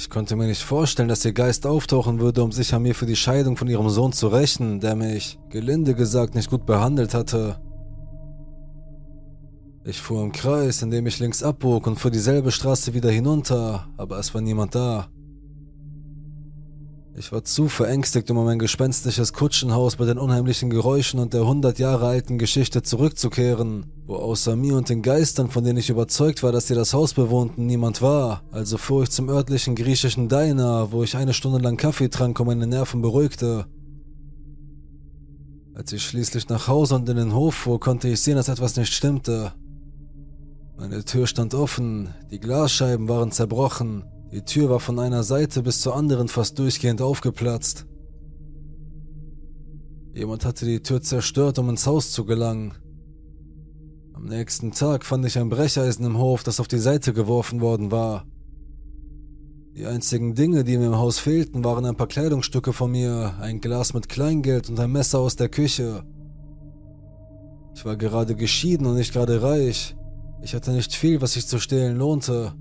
Ich 0.00 0.08
konnte 0.08 0.34
mir 0.34 0.46
nicht 0.46 0.62
vorstellen, 0.62 1.10
dass 1.10 1.26
ihr 1.26 1.34
Geist 1.34 1.66
auftauchen 1.66 2.20
würde, 2.20 2.42
um 2.42 2.52
sich 2.52 2.72
an 2.72 2.80
mir 2.80 2.94
für 2.94 3.04
die 3.04 3.16
Scheidung 3.16 3.58
von 3.58 3.68
ihrem 3.68 3.90
Sohn 3.90 4.14
zu 4.14 4.28
rächen, 4.28 4.80
der 4.80 4.96
mich, 4.96 5.38
gelinde 5.50 5.94
gesagt, 5.94 6.34
nicht 6.34 6.48
gut 6.48 6.64
behandelt 6.64 7.12
hatte. 7.12 7.60
Ich 9.84 10.00
fuhr 10.00 10.22
im 10.22 10.32
Kreis, 10.32 10.80
indem 10.80 11.06
ich 11.06 11.18
links 11.18 11.42
abbog 11.42 11.86
und 11.86 11.96
fuhr 11.96 12.10
dieselbe 12.10 12.50
Straße 12.50 12.94
wieder 12.94 13.10
hinunter, 13.10 13.90
aber 13.98 14.18
es 14.18 14.32
war 14.32 14.40
niemand 14.40 14.74
da. 14.74 15.10
Ich 17.16 17.32
war 17.32 17.42
zu 17.42 17.68
verängstigt, 17.68 18.30
um 18.30 18.38
an 18.38 18.44
mein 18.44 18.58
gespenstisches 18.58 19.32
Kutschenhaus 19.32 19.96
bei 19.96 20.04
den 20.04 20.16
unheimlichen 20.16 20.70
Geräuschen 20.70 21.18
und 21.18 21.34
der 21.34 21.44
hundert 21.44 21.78
Jahre 21.78 22.06
alten 22.06 22.38
Geschichte 22.38 22.82
zurückzukehren, 22.82 23.86
wo 24.06 24.14
außer 24.14 24.54
mir 24.54 24.76
und 24.76 24.88
den 24.88 25.02
Geistern, 25.02 25.50
von 25.50 25.64
denen 25.64 25.78
ich 25.78 25.90
überzeugt 25.90 26.42
war, 26.42 26.52
dass 26.52 26.68
sie 26.68 26.74
das 26.74 26.94
Haus 26.94 27.14
bewohnten, 27.14 27.66
niemand 27.66 28.00
war. 28.00 28.42
Also 28.52 28.78
fuhr 28.78 29.02
ich 29.02 29.10
zum 29.10 29.28
örtlichen 29.28 29.74
griechischen 29.74 30.28
Diner, 30.28 30.92
wo 30.92 31.02
ich 31.02 31.16
eine 31.16 31.34
Stunde 31.34 31.58
lang 31.58 31.76
Kaffee 31.76 32.08
trank 32.08 32.38
und 32.38 32.46
meine 32.46 32.66
Nerven 32.66 33.02
beruhigte. 33.02 33.66
Als 35.74 35.92
ich 35.92 36.02
schließlich 36.04 36.48
nach 36.48 36.68
Hause 36.68 36.94
und 36.94 37.08
in 37.08 37.16
den 37.16 37.34
Hof 37.34 37.54
fuhr, 37.54 37.80
konnte 37.80 38.08
ich 38.08 38.20
sehen, 38.20 38.36
dass 38.36 38.48
etwas 38.48 38.76
nicht 38.76 38.92
stimmte. 38.92 39.52
Meine 40.76 41.04
Tür 41.04 41.26
stand 41.26 41.54
offen, 41.54 42.14
die 42.30 42.38
Glasscheiben 42.38 43.08
waren 43.08 43.32
zerbrochen, 43.32 44.04
die 44.32 44.42
Tür 44.42 44.70
war 44.70 44.80
von 44.80 44.98
einer 44.98 45.22
Seite 45.22 45.62
bis 45.62 45.80
zur 45.80 45.96
anderen 45.96 46.28
fast 46.28 46.58
durchgehend 46.58 47.02
aufgeplatzt. 47.02 47.86
Jemand 50.14 50.44
hatte 50.44 50.64
die 50.64 50.82
Tür 50.82 51.02
zerstört, 51.02 51.58
um 51.58 51.68
ins 51.68 51.86
Haus 51.86 52.12
zu 52.12 52.24
gelangen. 52.24 52.74
Am 54.12 54.26
nächsten 54.26 54.72
Tag 54.72 55.04
fand 55.04 55.24
ich 55.24 55.38
ein 55.38 55.48
Brecheisen 55.48 56.04
im 56.04 56.18
Hof, 56.18 56.42
das 56.42 56.60
auf 56.60 56.68
die 56.68 56.78
Seite 56.78 57.12
geworfen 57.12 57.60
worden 57.60 57.90
war. 57.90 58.26
Die 59.76 59.86
einzigen 59.86 60.34
Dinge, 60.34 60.62
die 60.62 60.76
mir 60.76 60.88
im 60.88 60.98
Haus 60.98 61.18
fehlten, 61.18 61.64
waren 61.64 61.86
ein 61.86 61.96
paar 61.96 62.08
Kleidungsstücke 62.08 62.72
von 62.72 62.90
mir, 62.90 63.34
ein 63.40 63.60
Glas 63.60 63.94
mit 63.94 64.08
Kleingeld 64.08 64.68
und 64.68 64.78
ein 64.78 64.92
Messer 64.92 65.20
aus 65.20 65.36
der 65.36 65.48
Küche. 65.48 66.04
Ich 67.74 67.84
war 67.84 67.96
gerade 67.96 68.34
geschieden 68.34 68.86
und 68.86 68.96
nicht 68.96 69.12
gerade 69.12 69.42
reich. 69.42 69.96
Ich 70.42 70.54
hatte 70.54 70.72
nicht 70.72 70.94
viel, 70.94 71.20
was 71.22 71.32
sich 71.32 71.46
zu 71.46 71.58
stehlen 71.58 71.96
lohnte. 71.96 72.52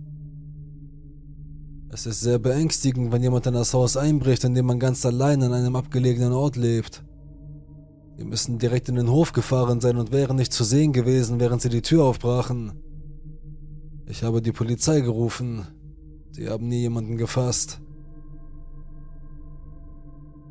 Es 1.91 2.05
ist 2.05 2.21
sehr 2.21 2.37
beängstigend, 2.37 3.11
wenn 3.11 3.23
jemand 3.23 3.47
in 3.47 3.55
das 3.55 3.73
Haus 3.73 3.97
einbricht, 3.97 4.43
in 4.43 4.53
dem 4.53 4.67
man 4.67 4.79
ganz 4.79 5.05
allein 5.05 5.41
an 5.41 5.53
einem 5.53 5.75
abgelegenen 5.75 6.33
Ort 6.33 6.55
lebt. 6.55 7.03
Sie 8.17 8.25
müssen 8.25 8.59
direkt 8.59 8.89
in 8.89 8.95
den 8.95 9.09
Hof 9.09 9.33
gefahren 9.33 9.81
sein 9.81 9.97
und 9.97 10.11
wären 10.11 10.35
nicht 10.35 10.53
zu 10.53 10.63
sehen 10.63 10.93
gewesen, 10.93 11.39
während 11.39 11.63
sie 11.63 11.69
die 11.69 11.81
Tür 11.81 12.03
aufbrachen. 12.03 12.73
Ich 14.05 14.23
habe 14.23 14.41
die 14.41 14.51
Polizei 14.51 15.01
gerufen. 15.01 15.65
Sie 16.31 16.47
haben 16.47 16.67
nie 16.67 16.81
jemanden 16.81 17.17
gefasst. 17.17 17.79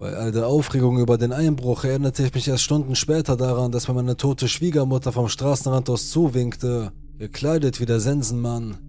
Bei 0.00 0.14
all 0.14 0.32
der 0.32 0.46
Aufregung 0.46 0.98
über 0.98 1.18
den 1.18 1.32
Einbruch 1.32 1.84
erinnerte 1.84 2.24
ich 2.24 2.34
mich 2.34 2.48
erst 2.48 2.64
Stunden 2.64 2.96
später 2.96 3.36
daran, 3.36 3.70
dass 3.70 3.86
mir 3.86 3.94
meine 3.94 4.16
tote 4.16 4.48
Schwiegermutter 4.48 5.12
vom 5.12 5.28
Straßenrand 5.28 5.88
aus 5.88 6.10
zuwinkte 6.10 6.92
gekleidet 7.18 7.80
wie 7.80 7.86
der 7.86 8.00
Sensenmann. 8.00 8.87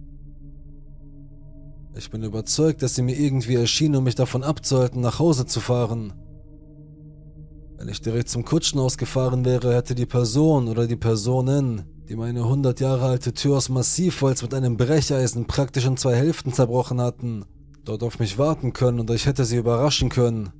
Ich 2.00 2.10
bin 2.10 2.22
überzeugt, 2.22 2.80
dass 2.80 2.94
sie 2.94 3.02
mir 3.02 3.14
irgendwie 3.14 3.56
erschien, 3.56 3.94
um 3.94 4.04
mich 4.04 4.14
davon 4.14 4.42
abzuhalten, 4.42 5.02
nach 5.02 5.18
Hause 5.18 5.44
zu 5.44 5.60
fahren. 5.60 6.14
Wenn 7.76 7.88
ich 7.88 8.00
direkt 8.00 8.30
zum 8.30 8.42
Kutschenhaus 8.42 8.96
gefahren 8.96 9.44
wäre, 9.44 9.74
hätte 9.74 9.94
die 9.94 10.06
Person 10.06 10.68
oder 10.68 10.86
die 10.86 10.96
Personen, 10.96 11.82
die 12.08 12.16
meine 12.16 12.44
100 12.44 12.80
Jahre 12.80 13.04
alte 13.04 13.34
Tür 13.34 13.58
aus 13.58 13.68
Massivholz 13.68 14.40
mit 14.40 14.54
einem 14.54 14.78
Brecheisen 14.78 15.46
praktisch 15.46 15.84
in 15.84 15.98
zwei 15.98 16.16
Hälften 16.16 16.54
zerbrochen 16.54 17.02
hatten, 17.02 17.44
dort 17.84 18.02
auf 18.02 18.18
mich 18.18 18.38
warten 18.38 18.72
können 18.72 19.00
und 19.00 19.10
ich 19.10 19.26
hätte 19.26 19.44
sie 19.44 19.58
überraschen 19.58 20.08
können. 20.08 20.52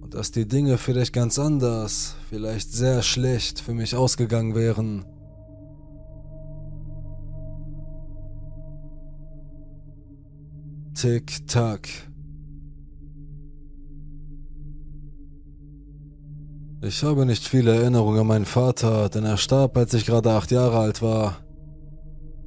Und 0.00 0.14
dass 0.14 0.32
die 0.32 0.48
Dinge 0.48 0.78
vielleicht 0.78 1.12
ganz 1.12 1.38
anders, 1.38 2.16
vielleicht 2.30 2.72
sehr 2.72 3.02
schlecht 3.02 3.60
für 3.60 3.74
mich 3.74 3.94
ausgegangen 3.94 4.54
wären. 4.54 5.04
Tick-Tack. 10.94 11.88
Ich 16.82 17.02
habe 17.02 17.24
nicht 17.24 17.46
viele 17.46 17.74
Erinnerungen 17.74 18.20
an 18.20 18.26
meinen 18.26 18.44
Vater, 18.44 19.08
denn 19.08 19.24
er 19.24 19.36
starb, 19.36 19.76
als 19.76 19.94
ich 19.94 20.04
gerade 20.04 20.32
acht 20.32 20.50
Jahre 20.50 20.78
alt 20.78 21.00
war. 21.00 21.38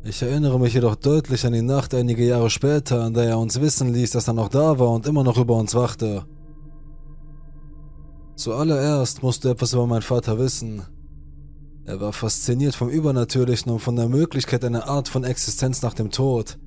Ich 0.04 0.22
erinnere 0.22 0.60
mich 0.60 0.74
jedoch 0.74 0.96
deutlich 0.96 1.46
an 1.46 1.54
die 1.54 1.64
Nacht 1.64 1.96
einige 1.96 2.26
Jahre 2.26 2.50
später, 2.50 3.04
an 3.04 3.14
der 3.16 3.24
er 3.24 3.40
uns 3.40 3.60
wissen 3.60 3.92
ließ, 3.92 4.12
dass 4.12 4.28
er 4.28 4.34
noch 4.34 4.50
da 4.50 4.78
war 4.78 4.92
und 4.92 5.08
immer 5.08 5.24
noch 5.24 5.38
über 5.38 5.56
uns 5.56 5.74
wachte. 5.74 6.26
Zuallererst 8.36 9.24
musst 9.24 9.44
du 9.44 9.50
etwas 9.50 9.74
über 9.74 9.88
meinen 9.88 10.04
Vater 10.04 10.38
wissen. 10.38 10.84
Er 11.86 12.00
war 12.00 12.14
fasziniert 12.14 12.76
vom 12.76 12.90
Übernatürlichen 12.90 13.72
und 13.72 13.80
von 13.80 13.96
der 13.96 14.08
Möglichkeit 14.08 14.64
einer 14.64 14.88
Art 14.88 15.08
von 15.08 15.24
Existenz 15.24 15.82
nach 15.82 15.94
dem 15.94 16.12
Tod. 16.12 16.60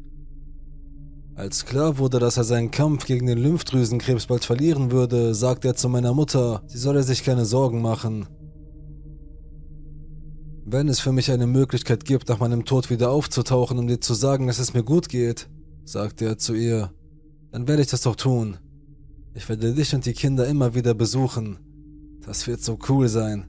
Als 1.38 1.64
klar 1.64 1.98
wurde, 1.98 2.18
dass 2.18 2.37
er 2.37 2.42
seinen 2.42 2.72
Kampf 2.72 3.07
gegen 3.07 3.29
den 3.29 3.38
Lymphdrüsenkrebs 3.38 4.27
bald 4.27 4.44
verlieren 4.44 4.90
würde, 4.90 5.37
sagte 5.37 5.68
er 5.68 5.77
zu 5.77 5.88
meiner 5.88 6.12
Mutter, 6.12 6.64
sie 6.66 6.79
solle 6.79 7.05
sich 7.05 7.22
keine 7.22 7.44
Sorgen 7.44 7.81
machen. 7.81 8.27
Wenn 10.64 10.88
es 10.88 10.98
für 10.98 11.12
mich 11.12 11.31
eine 11.31 11.46
Möglichkeit 11.46 12.05
gibt, 12.05 12.29
nach 12.29 12.40
meinem 12.40 12.64
Tod 12.64 12.90
wieder 12.90 13.12
aufzutauchen, 13.12 13.79
um 13.79 13.87
dir 13.87 14.01
zu 14.01 14.14
sagen, 14.14 14.48
dass 14.48 14.59
es 14.59 14.74
mir 14.74 14.83
gut 14.83 15.09
geht, 15.09 15.48
sagte 15.85 16.24
er 16.24 16.38
zu 16.38 16.55
ihr, 16.55 16.90
dann 17.53 17.68
werde 17.68 17.83
ich 17.83 17.88
das 17.88 18.01
doch 18.01 18.16
tun. 18.16 18.57
Ich 19.33 19.48
werde 19.48 19.74
dich 19.74 19.94
und 19.94 20.07
die 20.07 20.14
Kinder 20.14 20.44
immer 20.48 20.74
wieder 20.74 20.92
besuchen. 20.92 21.61
Das 22.27 22.48
wird 22.48 22.64
so 22.64 22.81
cool 22.88 23.07
sein. 23.07 23.46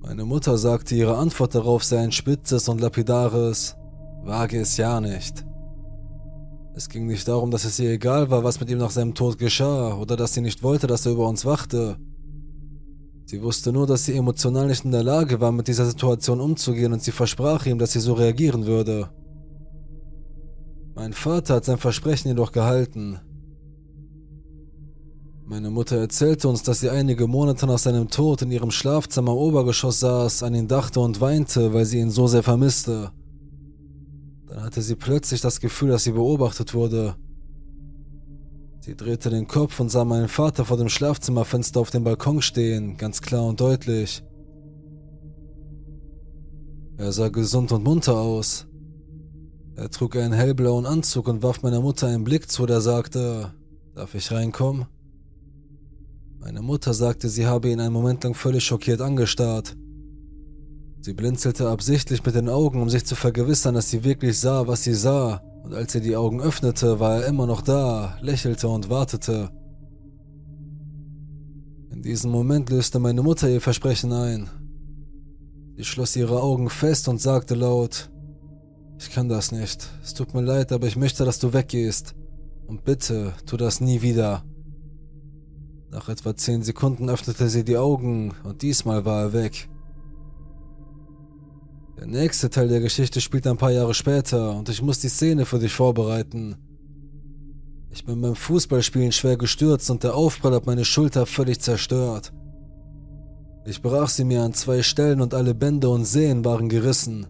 Meine 0.00 0.24
Mutter 0.24 0.58
sagte, 0.58 0.96
ihre 0.96 1.18
Antwort 1.18 1.54
darauf 1.54 1.84
sei 1.84 2.00
ein 2.00 2.10
spitzes 2.10 2.68
und 2.68 2.80
lapidares, 2.80 3.76
wage 4.24 4.58
es 4.58 4.76
ja 4.76 5.00
nicht. 5.00 5.44
Es 6.76 6.88
ging 6.88 7.06
nicht 7.06 7.28
darum, 7.28 7.52
dass 7.52 7.64
es 7.64 7.78
ihr 7.78 7.90
egal 7.90 8.30
war, 8.30 8.42
was 8.42 8.58
mit 8.58 8.68
ihm 8.68 8.78
nach 8.78 8.90
seinem 8.90 9.14
Tod 9.14 9.38
geschah, 9.38 9.94
oder 9.96 10.16
dass 10.16 10.34
sie 10.34 10.40
nicht 10.40 10.64
wollte, 10.64 10.88
dass 10.88 11.06
er 11.06 11.12
über 11.12 11.28
uns 11.28 11.44
wachte. 11.44 11.98
Sie 13.26 13.40
wusste 13.42 13.72
nur, 13.72 13.86
dass 13.86 14.04
sie 14.04 14.16
emotional 14.16 14.66
nicht 14.66 14.84
in 14.84 14.90
der 14.90 15.04
Lage 15.04 15.40
war, 15.40 15.52
mit 15.52 15.68
dieser 15.68 15.86
Situation 15.86 16.40
umzugehen 16.40 16.92
und 16.92 17.00
sie 17.00 17.12
versprach 17.12 17.64
ihm, 17.66 17.78
dass 17.78 17.92
sie 17.92 18.00
so 18.00 18.14
reagieren 18.14 18.66
würde. 18.66 19.08
Mein 20.96 21.12
Vater 21.12 21.54
hat 21.54 21.64
sein 21.64 21.78
Versprechen 21.78 22.28
jedoch 22.28 22.50
gehalten. 22.50 23.20
Meine 25.46 25.70
Mutter 25.70 25.98
erzählte 25.98 26.48
uns, 26.48 26.64
dass 26.64 26.80
sie 26.80 26.90
einige 26.90 27.28
Monate 27.28 27.66
nach 27.66 27.78
seinem 27.78 28.08
Tod 28.08 28.42
in 28.42 28.50
ihrem 28.50 28.72
Schlafzimmer 28.72 29.32
im 29.32 29.38
Obergeschoss 29.38 30.00
saß, 30.00 30.42
an 30.42 30.54
ihn 30.54 30.66
dachte 30.66 30.98
und 30.98 31.20
weinte, 31.20 31.72
weil 31.72 31.84
sie 31.84 32.00
ihn 32.00 32.10
so 32.10 32.26
sehr 32.26 32.42
vermisste. 32.42 33.12
Dann 34.54 34.62
hatte 34.62 34.82
sie 34.82 34.94
plötzlich 34.94 35.40
das 35.40 35.58
Gefühl, 35.58 35.88
dass 35.88 36.04
sie 36.04 36.12
beobachtet 36.12 36.74
wurde. 36.74 37.16
Sie 38.82 38.94
drehte 38.94 39.28
den 39.28 39.48
Kopf 39.48 39.80
und 39.80 39.88
sah 39.88 40.04
meinen 40.04 40.28
Vater 40.28 40.64
vor 40.64 40.76
dem 40.76 40.88
Schlafzimmerfenster 40.88 41.80
auf 41.80 41.90
dem 41.90 42.04
Balkon 42.04 42.40
stehen, 42.40 42.96
ganz 42.96 43.20
klar 43.20 43.44
und 43.44 43.58
deutlich. 43.58 44.22
Er 46.98 47.10
sah 47.10 47.30
gesund 47.30 47.72
und 47.72 47.82
munter 47.82 48.16
aus. 48.16 48.68
Er 49.74 49.90
trug 49.90 50.14
einen 50.14 50.32
hellblauen 50.32 50.86
Anzug 50.86 51.26
und 51.26 51.42
warf 51.42 51.62
meiner 51.62 51.80
Mutter 51.80 52.06
einen 52.06 52.22
Blick 52.22 52.48
zu, 52.48 52.64
der 52.64 52.80
sagte, 52.80 53.52
darf 53.96 54.14
ich 54.14 54.30
reinkommen? 54.30 54.86
Meine 56.38 56.62
Mutter 56.62 56.94
sagte, 56.94 57.28
sie 57.28 57.46
habe 57.46 57.70
ihn 57.70 57.80
einen 57.80 57.92
Moment 57.92 58.22
lang 58.22 58.34
völlig 58.34 58.62
schockiert 58.62 59.00
angestarrt. 59.00 59.76
Sie 61.04 61.12
blinzelte 61.12 61.68
absichtlich 61.68 62.24
mit 62.24 62.34
den 62.34 62.48
Augen, 62.48 62.80
um 62.80 62.88
sich 62.88 63.04
zu 63.04 63.14
vergewissern, 63.14 63.74
dass 63.74 63.90
sie 63.90 64.04
wirklich 64.04 64.40
sah, 64.40 64.66
was 64.66 64.84
sie 64.84 64.94
sah, 64.94 65.42
und 65.62 65.74
als 65.74 65.92
sie 65.92 66.00
die 66.00 66.16
Augen 66.16 66.40
öffnete, 66.40 66.98
war 66.98 67.16
er 67.16 67.26
immer 67.26 67.46
noch 67.46 67.60
da, 67.60 68.16
lächelte 68.22 68.68
und 68.68 68.88
wartete. 68.88 69.50
In 71.90 72.00
diesem 72.00 72.30
Moment 72.30 72.70
löste 72.70 73.00
meine 73.00 73.22
Mutter 73.22 73.50
ihr 73.50 73.60
Versprechen 73.60 74.14
ein. 74.14 74.48
Sie 75.76 75.84
schloss 75.84 76.16
ihre 76.16 76.40
Augen 76.40 76.70
fest 76.70 77.06
und 77.06 77.20
sagte 77.20 77.54
laut, 77.54 78.10
ich 78.98 79.10
kann 79.10 79.28
das 79.28 79.52
nicht. 79.52 79.86
Es 80.02 80.14
tut 80.14 80.32
mir 80.32 80.40
leid, 80.40 80.72
aber 80.72 80.86
ich 80.86 80.96
möchte, 80.96 81.26
dass 81.26 81.38
du 81.38 81.52
weggehst. 81.52 82.14
Und 82.66 82.84
bitte, 82.84 83.34
tu 83.44 83.58
das 83.58 83.82
nie 83.82 84.00
wieder. 84.00 84.42
Nach 85.90 86.08
etwa 86.08 86.34
zehn 86.34 86.62
Sekunden 86.62 87.10
öffnete 87.10 87.50
sie 87.50 87.62
die 87.62 87.76
Augen 87.76 88.32
und 88.42 88.62
diesmal 88.62 89.04
war 89.04 89.24
er 89.24 89.32
weg. 89.34 89.68
Der 92.04 92.20
nächste 92.20 92.50
Teil 92.50 92.68
der 92.68 92.80
Geschichte 92.80 93.22
spielt 93.22 93.46
ein 93.46 93.56
paar 93.56 93.70
Jahre 93.70 93.94
später 93.94 94.54
und 94.54 94.68
ich 94.68 94.82
muss 94.82 94.98
die 94.98 95.08
Szene 95.08 95.46
für 95.46 95.58
dich 95.58 95.72
vorbereiten. 95.72 96.54
Ich 97.88 98.04
bin 98.04 98.20
beim 98.20 98.34
Fußballspielen 98.34 99.10
schwer 99.10 99.38
gestürzt 99.38 99.88
und 99.88 100.04
der 100.04 100.14
Aufprall 100.14 100.52
hat 100.52 100.66
meine 100.66 100.84
Schulter 100.84 101.24
völlig 101.24 101.60
zerstört. 101.60 102.34
Ich 103.64 103.80
brach 103.80 104.10
sie 104.10 104.24
mir 104.24 104.42
an 104.42 104.52
zwei 104.52 104.82
Stellen 104.82 105.22
und 105.22 105.32
alle 105.32 105.54
Bänder 105.54 105.88
und 105.88 106.04
Sehnen 106.04 106.44
waren 106.44 106.68
gerissen. 106.68 107.26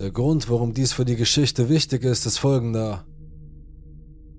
Der 0.00 0.10
Grund, 0.10 0.50
warum 0.50 0.74
dies 0.74 0.92
für 0.92 1.04
die 1.04 1.14
Geschichte 1.14 1.68
wichtig 1.68 2.02
ist, 2.02 2.26
ist 2.26 2.38
folgender. 2.38 3.06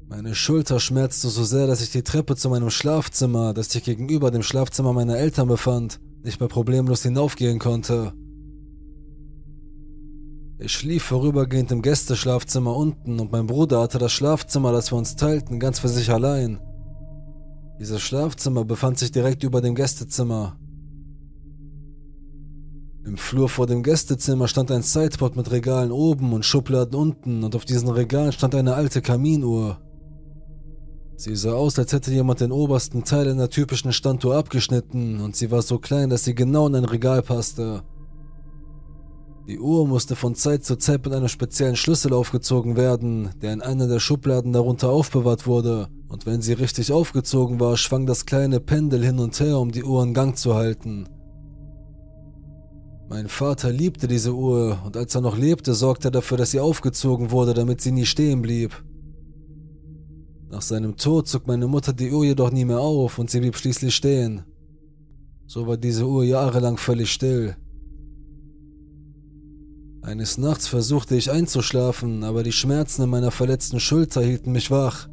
Meine 0.10 0.36
Schulter 0.36 0.82
schmerzte 0.82 1.30
so 1.30 1.46
sehr, 1.46 1.66
dass 1.66 1.80
ich 1.80 1.92
die 1.92 2.04
Treppe 2.04 2.36
zu 2.36 2.50
meinem 2.50 2.72
Schlafzimmer, 2.72 3.54
das 3.54 3.72
sich 3.72 3.86
gegenüber 3.86 4.32
dem 4.32 4.44
Schlafzimmer 4.44 4.92
meiner 4.92 5.18
Eltern 5.18 5.48
befand, 5.48 6.02
nicht 6.28 6.40
mehr 6.40 6.50
problemlos 6.50 7.02
hinaufgehen 7.02 7.58
konnte. 7.58 8.14
Ich 10.60 10.74
schlief 10.74 11.04
vorübergehend 11.04 11.72
im 11.72 11.82
Gästeschlafzimmer 11.82 12.76
unten 12.76 13.20
und 13.20 13.32
mein 13.32 13.48
Bruder 13.48 13.82
hatte 13.82 13.98
das 13.98 14.12
Schlafzimmer, 14.12 14.72
das 14.72 14.92
wir 14.92 14.98
uns 14.98 15.16
teilten, 15.16 15.60
ganz 15.60 15.80
für 15.80 15.88
sich 15.88 16.12
allein. 16.12 16.60
Dieses 17.80 18.02
Schlafzimmer 18.02 18.66
befand 18.66 18.98
sich 18.98 19.12
direkt 19.12 19.44
über 19.44 19.62
dem 19.62 19.76
Gästezimmer. 19.76 20.58
Im 23.06 23.18
Flur 23.18 23.48
vor 23.48 23.68
dem 23.68 23.84
Gästezimmer 23.84 24.48
stand 24.48 24.70
ein 24.72 24.82
Sideboard 24.82 25.36
mit 25.38 25.50
Regalen 25.52 25.92
oben 25.92 26.34
und 26.34 26.44
Schubladen 26.44 26.96
unten 26.96 27.44
und 27.44 27.56
auf 27.56 27.66
diesen 27.66 27.90
Regalen 27.90 28.32
stand 28.32 28.54
eine 28.56 28.74
alte 28.74 29.02
Kaminuhr. 29.02 29.80
Sie 31.20 31.36
sah 31.36 31.54
aus, 31.54 31.80
als 31.80 31.94
hätte 31.94 32.12
jemand 32.12 32.42
den 32.42 32.52
obersten 32.52 33.04
Teil 33.04 33.28
einer 33.28 33.50
typischen 33.50 33.92
Standuhr 33.92 34.36
abgeschnitten 34.36 35.20
und 35.20 35.36
sie 35.36 35.50
war 35.50 35.64
so 35.64 35.80
klein, 35.80 36.12
dass 36.12 36.24
sie 36.24 36.36
genau 36.36 36.68
in 36.68 36.76
ein 36.76 36.86
Regal 36.86 37.24
passte. 37.24 37.82
Die 39.48 39.60
Uhr 39.60 39.88
musste 39.88 40.16
von 40.16 40.36
Zeit 40.36 40.64
zu 40.64 40.76
Zeit 40.76 41.04
mit 41.04 41.16
einem 41.16 41.28
speziellen 41.28 41.76
Schlüssel 41.76 42.14
aufgezogen 42.14 42.76
werden, 42.76 43.32
der 43.42 43.54
in 43.54 43.64
einer 43.64 43.88
der 43.88 44.00
Schubladen 44.00 44.54
darunter 44.54 44.90
aufbewahrt 44.90 45.48
wurde, 45.48 45.88
und 46.08 46.28
wenn 46.28 46.44
sie 46.44 46.54
richtig 46.54 46.92
aufgezogen 46.92 47.60
war, 47.60 47.78
schwang 47.78 48.06
das 48.06 48.28
kleine 48.28 48.60
Pendel 48.60 49.04
hin 49.04 49.18
und 49.18 49.40
her, 49.40 49.58
um 49.58 49.72
die 49.72 49.84
Uhr 49.84 50.04
in 50.04 50.14
Gang 50.14 50.38
zu 50.38 50.54
halten. 50.54 51.10
Mein 53.10 53.28
Vater 53.28 53.72
liebte 53.72 54.08
diese 54.08 54.36
Uhr 54.36 54.80
und 54.86 54.96
als 54.96 55.16
er 55.16 55.22
noch 55.22 55.38
lebte, 55.38 55.74
sorgte 55.74 56.10
er 56.10 56.12
dafür, 56.12 56.38
dass 56.38 56.52
sie 56.52 56.60
aufgezogen 56.60 57.32
wurde, 57.32 57.56
damit 57.56 57.82
sie 57.82 57.92
nie 57.92 58.06
stehen 58.06 58.44
blieb. 58.44 58.84
Nach 60.50 60.62
seinem 60.62 60.96
Tod 60.96 61.28
zog 61.28 61.46
meine 61.46 61.68
Mutter 61.68 61.92
die 61.92 62.12
Uhr 62.12 62.24
jedoch 62.24 62.52
nie 62.52 62.66
mehr 62.66 62.80
auf 62.80 63.20
und 63.20 63.30
sie 63.30 63.40
blieb 63.40 63.58
schließlich 63.58 63.96
stehen. 63.96 64.44
So 65.46 65.68
war 65.68 65.78
diese 65.78 66.08
Uhr 66.08 66.24
jahrelang 66.24 66.78
völlig 66.78 67.12
still. 67.12 67.56
Eines 70.02 70.38
Nachts 70.38 70.68
versuchte 70.68 71.18
ich 71.18 71.32
einzuschlafen, 71.32 72.24
aber 72.24 72.44
die 72.44 72.54
Schmerzen 72.54 73.04
in 73.04 73.10
meiner 73.10 73.32
verletzten 73.32 73.82
Schulter 73.82 74.22
hielten 74.22 74.54
mich 74.54 74.72
wach. 74.72 75.10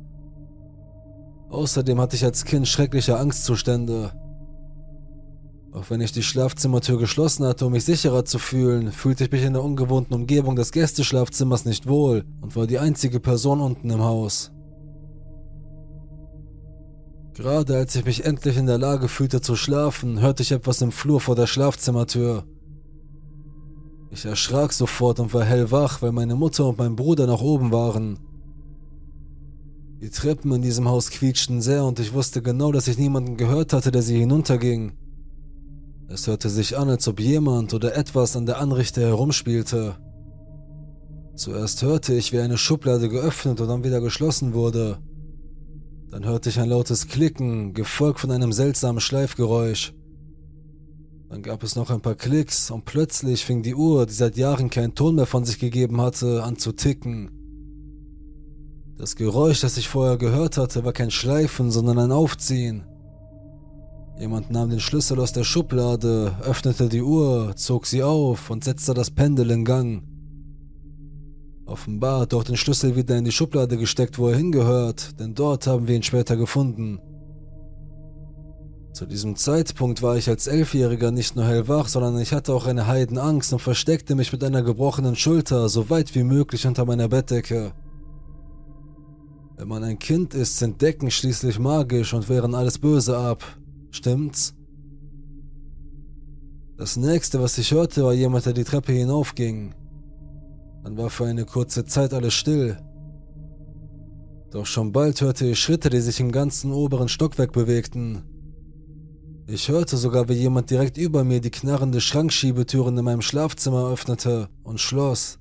Außerdem 1.50 2.00
hatte 2.00 2.14
ich 2.14 2.24
als 2.24 2.44
Kind 2.44 2.68
schreckliche 2.68 3.18
Angstzustände. 3.18 4.12
Auch 5.72 5.90
wenn 5.90 6.00
ich 6.00 6.12
die 6.12 6.22
Schlafzimmertür 6.22 6.98
geschlossen 6.98 7.44
hatte, 7.44 7.66
um 7.66 7.72
mich 7.72 7.84
sicherer 7.84 8.24
zu 8.24 8.38
fühlen, 8.38 8.92
fühlte 8.92 9.24
ich 9.24 9.32
mich 9.32 9.42
in 9.42 9.54
der 9.54 9.64
ungewohnten 9.64 10.14
Umgebung 10.14 10.54
des 10.54 10.70
Gästeschlafzimmers 10.70 11.64
nicht 11.64 11.88
wohl 11.88 12.24
und 12.40 12.54
war 12.54 12.68
die 12.68 12.78
einzige 12.78 13.18
Person 13.18 13.60
unten 13.60 13.90
im 13.90 14.02
Haus. 14.02 14.53
Gerade 17.34 17.76
als 17.76 17.96
ich 17.96 18.04
mich 18.04 18.24
endlich 18.24 18.56
in 18.56 18.66
der 18.66 18.78
Lage 18.78 19.08
fühlte 19.08 19.40
zu 19.40 19.56
schlafen, 19.56 20.20
hörte 20.20 20.44
ich 20.44 20.52
etwas 20.52 20.80
im 20.82 20.92
Flur 20.92 21.20
vor 21.20 21.34
der 21.34 21.48
Schlafzimmertür. 21.48 22.44
Ich 24.10 24.24
erschrak 24.24 24.72
sofort 24.72 25.18
und 25.18 25.34
war 25.34 25.44
hellwach, 25.44 26.00
weil 26.00 26.12
meine 26.12 26.36
Mutter 26.36 26.66
und 26.66 26.78
mein 26.78 26.94
Bruder 26.94 27.26
nach 27.26 27.40
oben 27.40 27.72
waren. 27.72 28.20
Die 30.00 30.10
Treppen 30.10 30.52
in 30.52 30.62
diesem 30.62 30.88
Haus 30.88 31.10
quietschten 31.10 31.60
sehr 31.60 31.84
und 31.84 31.98
ich 31.98 32.12
wusste 32.12 32.40
genau, 32.40 32.70
dass 32.70 32.86
ich 32.86 32.98
niemanden 32.98 33.36
gehört 33.36 33.72
hatte, 33.72 33.90
der 33.90 34.02
sie 34.02 34.18
hinunterging. 34.18 34.92
Es 36.06 36.28
hörte 36.28 36.48
sich 36.48 36.78
an, 36.78 36.88
als 36.88 37.08
ob 37.08 37.18
jemand 37.18 37.74
oder 37.74 37.96
etwas 37.96 38.36
an 38.36 38.46
der 38.46 38.58
Anrichte 38.58 39.00
herumspielte. 39.00 39.96
Zuerst 41.34 41.82
hörte 41.82 42.14
ich, 42.14 42.32
wie 42.32 42.38
eine 42.38 42.58
Schublade 42.58 43.08
geöffnet 43.08 43.60
und 43.60 43.66
dann 43.66 43.82
wieder 43.82 44.00
geschlossen 44.00 44.54
wurde. 44.54 44.98
Dann 46.14 46.26
hörte 46.26 46.48
ich 46.48 46.60
ein 46.60 46.68
lautes 46.68 47.08
Klicken, 47.08 47.74
gefolgt 47.74 48.20
von 48.20 48.30
einem 48.30 48.52
seltsamen 48.52 49.00
Schleifgeräusch. 49.00 49.94
Dann 51.28 51.42
gab 51.42 51.64
es 51.64 51.74
noch 51.74 51.90
ein 51.90 52.02
paar 52.02 52.14
Klicks 52.14 52.70
und 52.70 52.84
plötzlich 52.84 53.44
fing 53.44 53.64
die 53.64 53.74
Uhr, 53.74 54.06
die 54.06 54.12
seit 54.12 54.36
Jahren 54.36 54.70
keinen 54.70 54.94
Ton 54.94 55.16
mehr 55.16 55.26
von 55.26 55.44
sich 55.44 55.58
gegeben 55.58 56.00
hatte, 56.00 56.44
an 56.44 56.56
zu 56.56 56.70
ticken. 56.70 57.32
Das 58.96 59.16
Geräusch, 59.16 59.60
das 59.60 59.76
ich 59.76 59.88
vorher 59.88 60.16
gehört 60.16 60.56
hatte, 60.56 60.84
war 60.84 60.92
kein 60.92 61.10
Schleifen, 61.10 61.72
sondern 61.72 61.98
ein 61.98 62.12
Aufziehen. 62.12 62.84
Jemand 64.16 64.52
nahm 64.52 64.70
den 64.70 64.78
Schlüssel 64.78 65.18
aus 65.18 65.32
der 65.32 65.42
Schublade, 65.42 66.36
öffnete 66.44 66.88
die 66.88 67.02
Uhr, 67.02 67.56
zog 67.56 67.86
sie 67.86 68.04
auf 68.04 68.50
und 68.50 68.62
setzte 68.62 68.94
das 68.94 69.10
Pendel 69.10 69.50
in 69.50 69.64
Gang. 69.64 70.04
Offenbar 71.66 72.20
hat 72.20 72.34
auch 72.34 72.44
den 72.44 72.56
Schlüssel 72.56 72.94
wieder 72.94 73.16
in 73.16 73.24
die 73.24 73.32
Schublade 73.32 73.78
gesteckt, 73.78 74.18
wo 74.18 74.28
er 74.28 74.36
hingehört, 74.36 75.18
denn 75.18 75.34
dort 75.34 75.66
haben 75.66 75.88
wir 75.88 75.96
ihn 75.96 76.02
später 76.02 76.36
gefunden. 76.36 77.00
Zu 78.92 79.06
diesem 79.06 79.34
Zeitpunkt 79.34 80.02
war 80.02 80.16
ich 80.16 80.28
als 80.28 80.46
Elfjähriger 80.46 81.10
nicht 81.10 81.34
nur 81.34 81.46
hellwach, 81.46 81.88
sondern 81.88 82.18
ich 82.20 82.32
hatte 82.32 82.54
auch 82.54 82.66
eine 82.66 82.86
Heidenangst 82.86 83.52
und 83.52 83.58
versteckte 83.58 84.14
mich 84.14 84.30
mit 84.30 84.44
einer 84.44 84.62
gebrochenen 84.62 85.16
Schulter 85.16 85.68
so 85.68 85.90
weit 85.90 86.14
wie 86.14 86.22
möglich 86.22 86.66
unter 86.66 86.84
meiner 86.84 87.08
Bettdecke. 87.08 87.72
Wenn 89.56 89.68
man 89.68 89.82
ein 89.82 89.98
Kind 89.98 90.34
ist, 90.34 90.58
sind 90.58 90.80
Decken 90.82 91.10
schließlich 91.10 91.58
magisch 91.58 92.12
und 92.12 92.28
wehren 92.28 92.54
alles 92.54 92.78
Böse 92.78 93.16
ab. 93.16 93.42
Stimmt's? 93.90 94.54
Das 96.76 96.96
nächste, 96.96 97.40
was 97.40 97.56
ich 97.58 97.72
hörte, 97.72 98.04
war 98.04 98.12
jemand, 98.12 98.46
der 98.46 98.52
die 98.52 98.64
Treppe 98.64 98.92
hinaufging. 98.92 99.74
Dann 100.84 100.98
war 100.98 101.08
für 101.08 101.24
eine 101.24 101.46
kurze 101.46 101.86
Zeit 101.86 102.12
alles 102.12 102.34
still. 102.34 102.76
Doch 104.50 104.66
schon 104.66 104.92
bald 104.92 105.20
hörte 105.22 105.46
ich 105.46 105.58
Schritte, 105.58 105.88
die 105.90 106.00
sich 106.00 106.20
im 106.20 106.30
ganzen 106.30 106.70
oberen 106.70 107.08
Stockwerk 107.08 107.52
bewegten. 107.52 108.22
Ich 109.46 109.68
hörte 109.68 109.96
sogar, 109.96 110.28
wie 110.28 110.34
jemand 110.34 110.70
direkt 110.70 110.96
über 110.96 111.24
mir 111.24 111.40
die 111.40 111.50
knarrende 111.50 112.00
Schrankschiebetüren 112.00 112.96
in 112.96 113.04
meinem 113.04 113.22
Schlafzimmer 113.22 113.90
öffnete 113.90 114.48
und 114.62 114.78
schloss. 114.78 115.38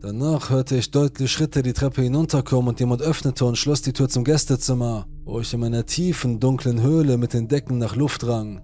Danach 0.00 0.50
hörte 0.50 0.76
ich 0.76 0.90
deutlich 0.90 1.32
Schritte 1.32 1.62
die 1.62 1.72
Treppe 1.72 2.02
hinunterkommen 2.02 2.68
und 2.68 2.80
jemand 2.80 3.00
öffnete 3.00 3.44
und 3.44 3.56
schloss 3.56 3.80
die 3.80 3.92
Tür 3.92 4.08
zum 4.08 4.24
Gästezimmer, 4.24 5.06
wo 5.24 5.40
ich 5.40 5.54
in 5.54 5.60
meiner 5.60 5.86
tiefen, 5.86 6.40
dunklen 6.40 6.82
Höhle 6.82 7.16
mit 7.16 7.32
den 7.32 7.48
Decken 7.48 7.78
nach 7.78 7.96
Luft 7.96 8.26
rang. 8.26 8.60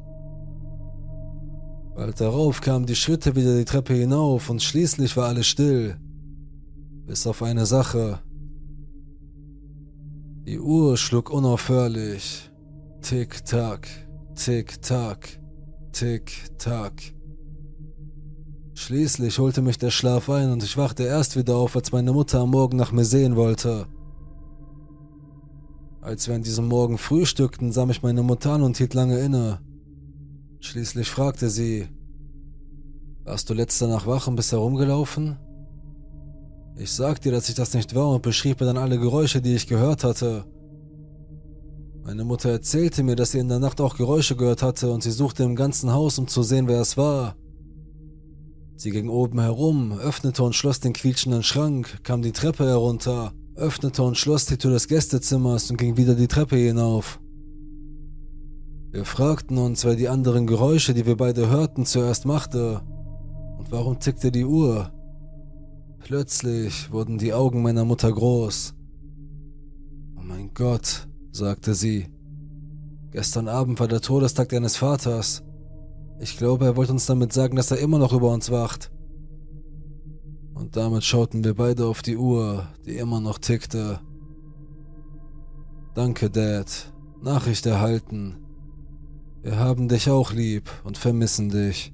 Bald 2.01 2.19
darauf 2.19 2.63
kamen 2.63 2.87
die 2.87 2.97
Schritte 2.97 3.37
wieder 3.37 3.59
die 3.59 3.67
Treppe 3.67 3.93
hinauf 3.93 4.49
und 4.49 4.63
schließlich 4.63 5.19
war 5.19 5.29
alles 5.29 5.47
still. 5.47 5.99
Bis 7.05 7.27
auf 7.27 7.43
eine 7.43 7.67
Sache. 7.67 8.21
Die 10.47 10.59
Uhr 10.59 10.97
schlug 10.97 11.29
unaufhörlich. 11.29 12.51
Tick-Tack, 13.03 13.87
Tick-Tack, 14.35 15.41
Tick-Tack. 15.93 17.03
Schließlich 18.73 19.39
holte 19.39 19.61
mich 19.61 19.77
der 19.77 19.91
Schlaf 19.91 20.31
ein 20.31 20.53
und 20.53 20.63
ich 20.63 20.79
wachte 20.79 21.03
erst 21.03 21.37
wieder 21.37 21.57
auf, 21.57 21.77
als 21.77 21.93
meine 21.93 22.15
Mutter 22.15 22.41
am 22.41 22.53
Morgen 22.53 22.79
nach 22.79 22.93
mir 22.93 23.05
sehen 23.05 23.37
wollte. 23.37 23.87
Als 26.01 26.29
wir 26.29 26.35
an 26.35 26.45
diesem 26.45 26.67
Morgen 26.67 26.97
frühstückten, 26.97 27.73
sah 27.73 27.85
mich 27.85 28.03
meine 28.03 28.23
Mutter 28.23 28.53
an 28.53 28.63
und 28.63 28.79
hielt 28.79 28.95
lange 28.95 29.19
inne. 29.19 29.61
Schließlich 30.61 31.09
fragte 31.09 31.51
sie, 31.51 31.89
Warst 33.25 33.49
du 33.49 33.55
letzte 33.55 33.87
Nacht 33.87 34.07
wach 34.07 34.27
und 34.27 34.37
bist 34.37 34.53
herumgelaufen? 34.53 35.39
Ich 36.77 36.91
sagte 36.91 37.29
ihr, 37.29 37.33
dass 37.33 37.49
ich 37.49 37.55
das 37.55 37.75
nicht 37.75 37.95
war 37.95 38.11
und 38.11 38.23
beschrieb 38.23 38.61
mir 38.61 38.67
dann 38.67 38.79
alle 38.79 38.99
Geräusche, 38.99 39.41
die 39.41 39.55
ich 39.55 39.67
gehört 39.67 40.05
hatte. 40.05 40.45
Meine 42.03 42.25
Mutter 42.25 42.51
erzählte 42.51 43.03
mir, 43.03 43.17
dass 43.17 43.33
sie 43.33 43.39
in 43.39 43.49
der 43.49 43.59
Nacht 43.59 43.81
auch 43.81 43.97
Geräusche 43.97 44.37
gehört 44.37 44.63
hatte 44.63 44.91
und 44.91 45.03
sie 45.03 45.11
suchte 45.11 45.45
im 45.45 45.55
ganzen 45.55 45.93
Haus, 45.93 46.19
um 46.19 46.27
zu 46.27 46.43
sehen, 46.43 46.67
wer 46.69 46.81
es 46.81 46.97
war. 46.97 47.37
Sie 48.77 48.91
ging 48.91 49.09
oben 49.11 49.39
herum, 49.39 49.93
öffnete 49.93 50.43
und 50.43 50.55
schloss 50.55 50.81
den 50.81 50.95
quietschenden 50.95 51.43
Schrank, 51.43 52.03
kam 52.03 52.23
die 52.23 52.33
Treppe 52.33 52.67
herunter, 52.67 53.33
öffnete 53.55 54.03
und 54.03 54.17
schloss 54.17 54.47
die 54.47 54.57
Tür 54.57 54.73
des 54.73 54.89
Gästezimmers 54.89 55.71
und 55.71 55.77
ging 55.77 55.97
wieder 55.97 56.15
die 56.15 56.29
Treppe 56.29 56.57
hinauf. 56.57 57.21
Wir 58.93 59.05
fragten 59.05 59.57
uns, 59.59 59.85
wer 59.85 59.95
die 59.95 60.09
anderen 60.09 60.49
Geräusche, 60.49 60.95
die 60.95 61.07
wir 61.07 61.17
beide 61.17 61.49
hörten, 61.49 61.87
zuerst 61.87 62.27
machte. 62.27 62.83
Und 63.57 63.71
warum 63.71 64.01
tickte 64.01 64.33
die 64.33 64.45
Uhr? 64.45 64.91
Plötzlich 66.01 66.91
wurden 66.91 67.17
die 67.17 67.33
Augen 67.33 67.63
meiner 67.63 67.85
Mutter 67.85 68.11
groß. 68.11 68.75
Oh 70.17 70.23
mein 70.25 70.53
Gott, 70.55 71.07
sagte 71.31 71.75
sie. 71.75 72.09
Gestern 73.13 73.47
Abend 73.47 73.79
war 73.79 73.87
der 73.87 74.01
Todestag 74.01 74.49
deines 74.49 74.77
Vaters. 74.77 75.45
Ich 76.19 76.37
glaube, 76.37 76.65
er 76.65 76.77
wollte 76.77 76.93
uns 76.93 77.07
damit 77.07 77.33
sagen, 77.33 77.55
dass 77.55 77.71
er 77.71 77.79
immer 77.79 77.99
noch 77.99 78.13
über 78.13 78.33
uns 78.33 78.51
wacht. 78.51 78.91
Und 80.55 80.77
damit 80.77 81.05
schauten 81.05 81.45
wir 81.45 81.55
beide 81.55 81.87
auf 81.87 82.03
die 82.03 82.17
Uhr, 82.17 82.67
die 82.87 82.97
immer 82.97 83.21
noch 83.21 83.39
tickte. 83.39 84.01
Danke, 85.95 86.29
Dad. 86.29 86.93
Nachricht 87.23 87.67
erhalten. 87.67 88.50
Wir 89.43 89.59
haben 89.59 89.89
dich 89.89 90.11
auch 90.11 90.33
lieb 90.33 90.71
und 90.85 90.99
vermissen 90.99 91.49
dich. 91.49 91.93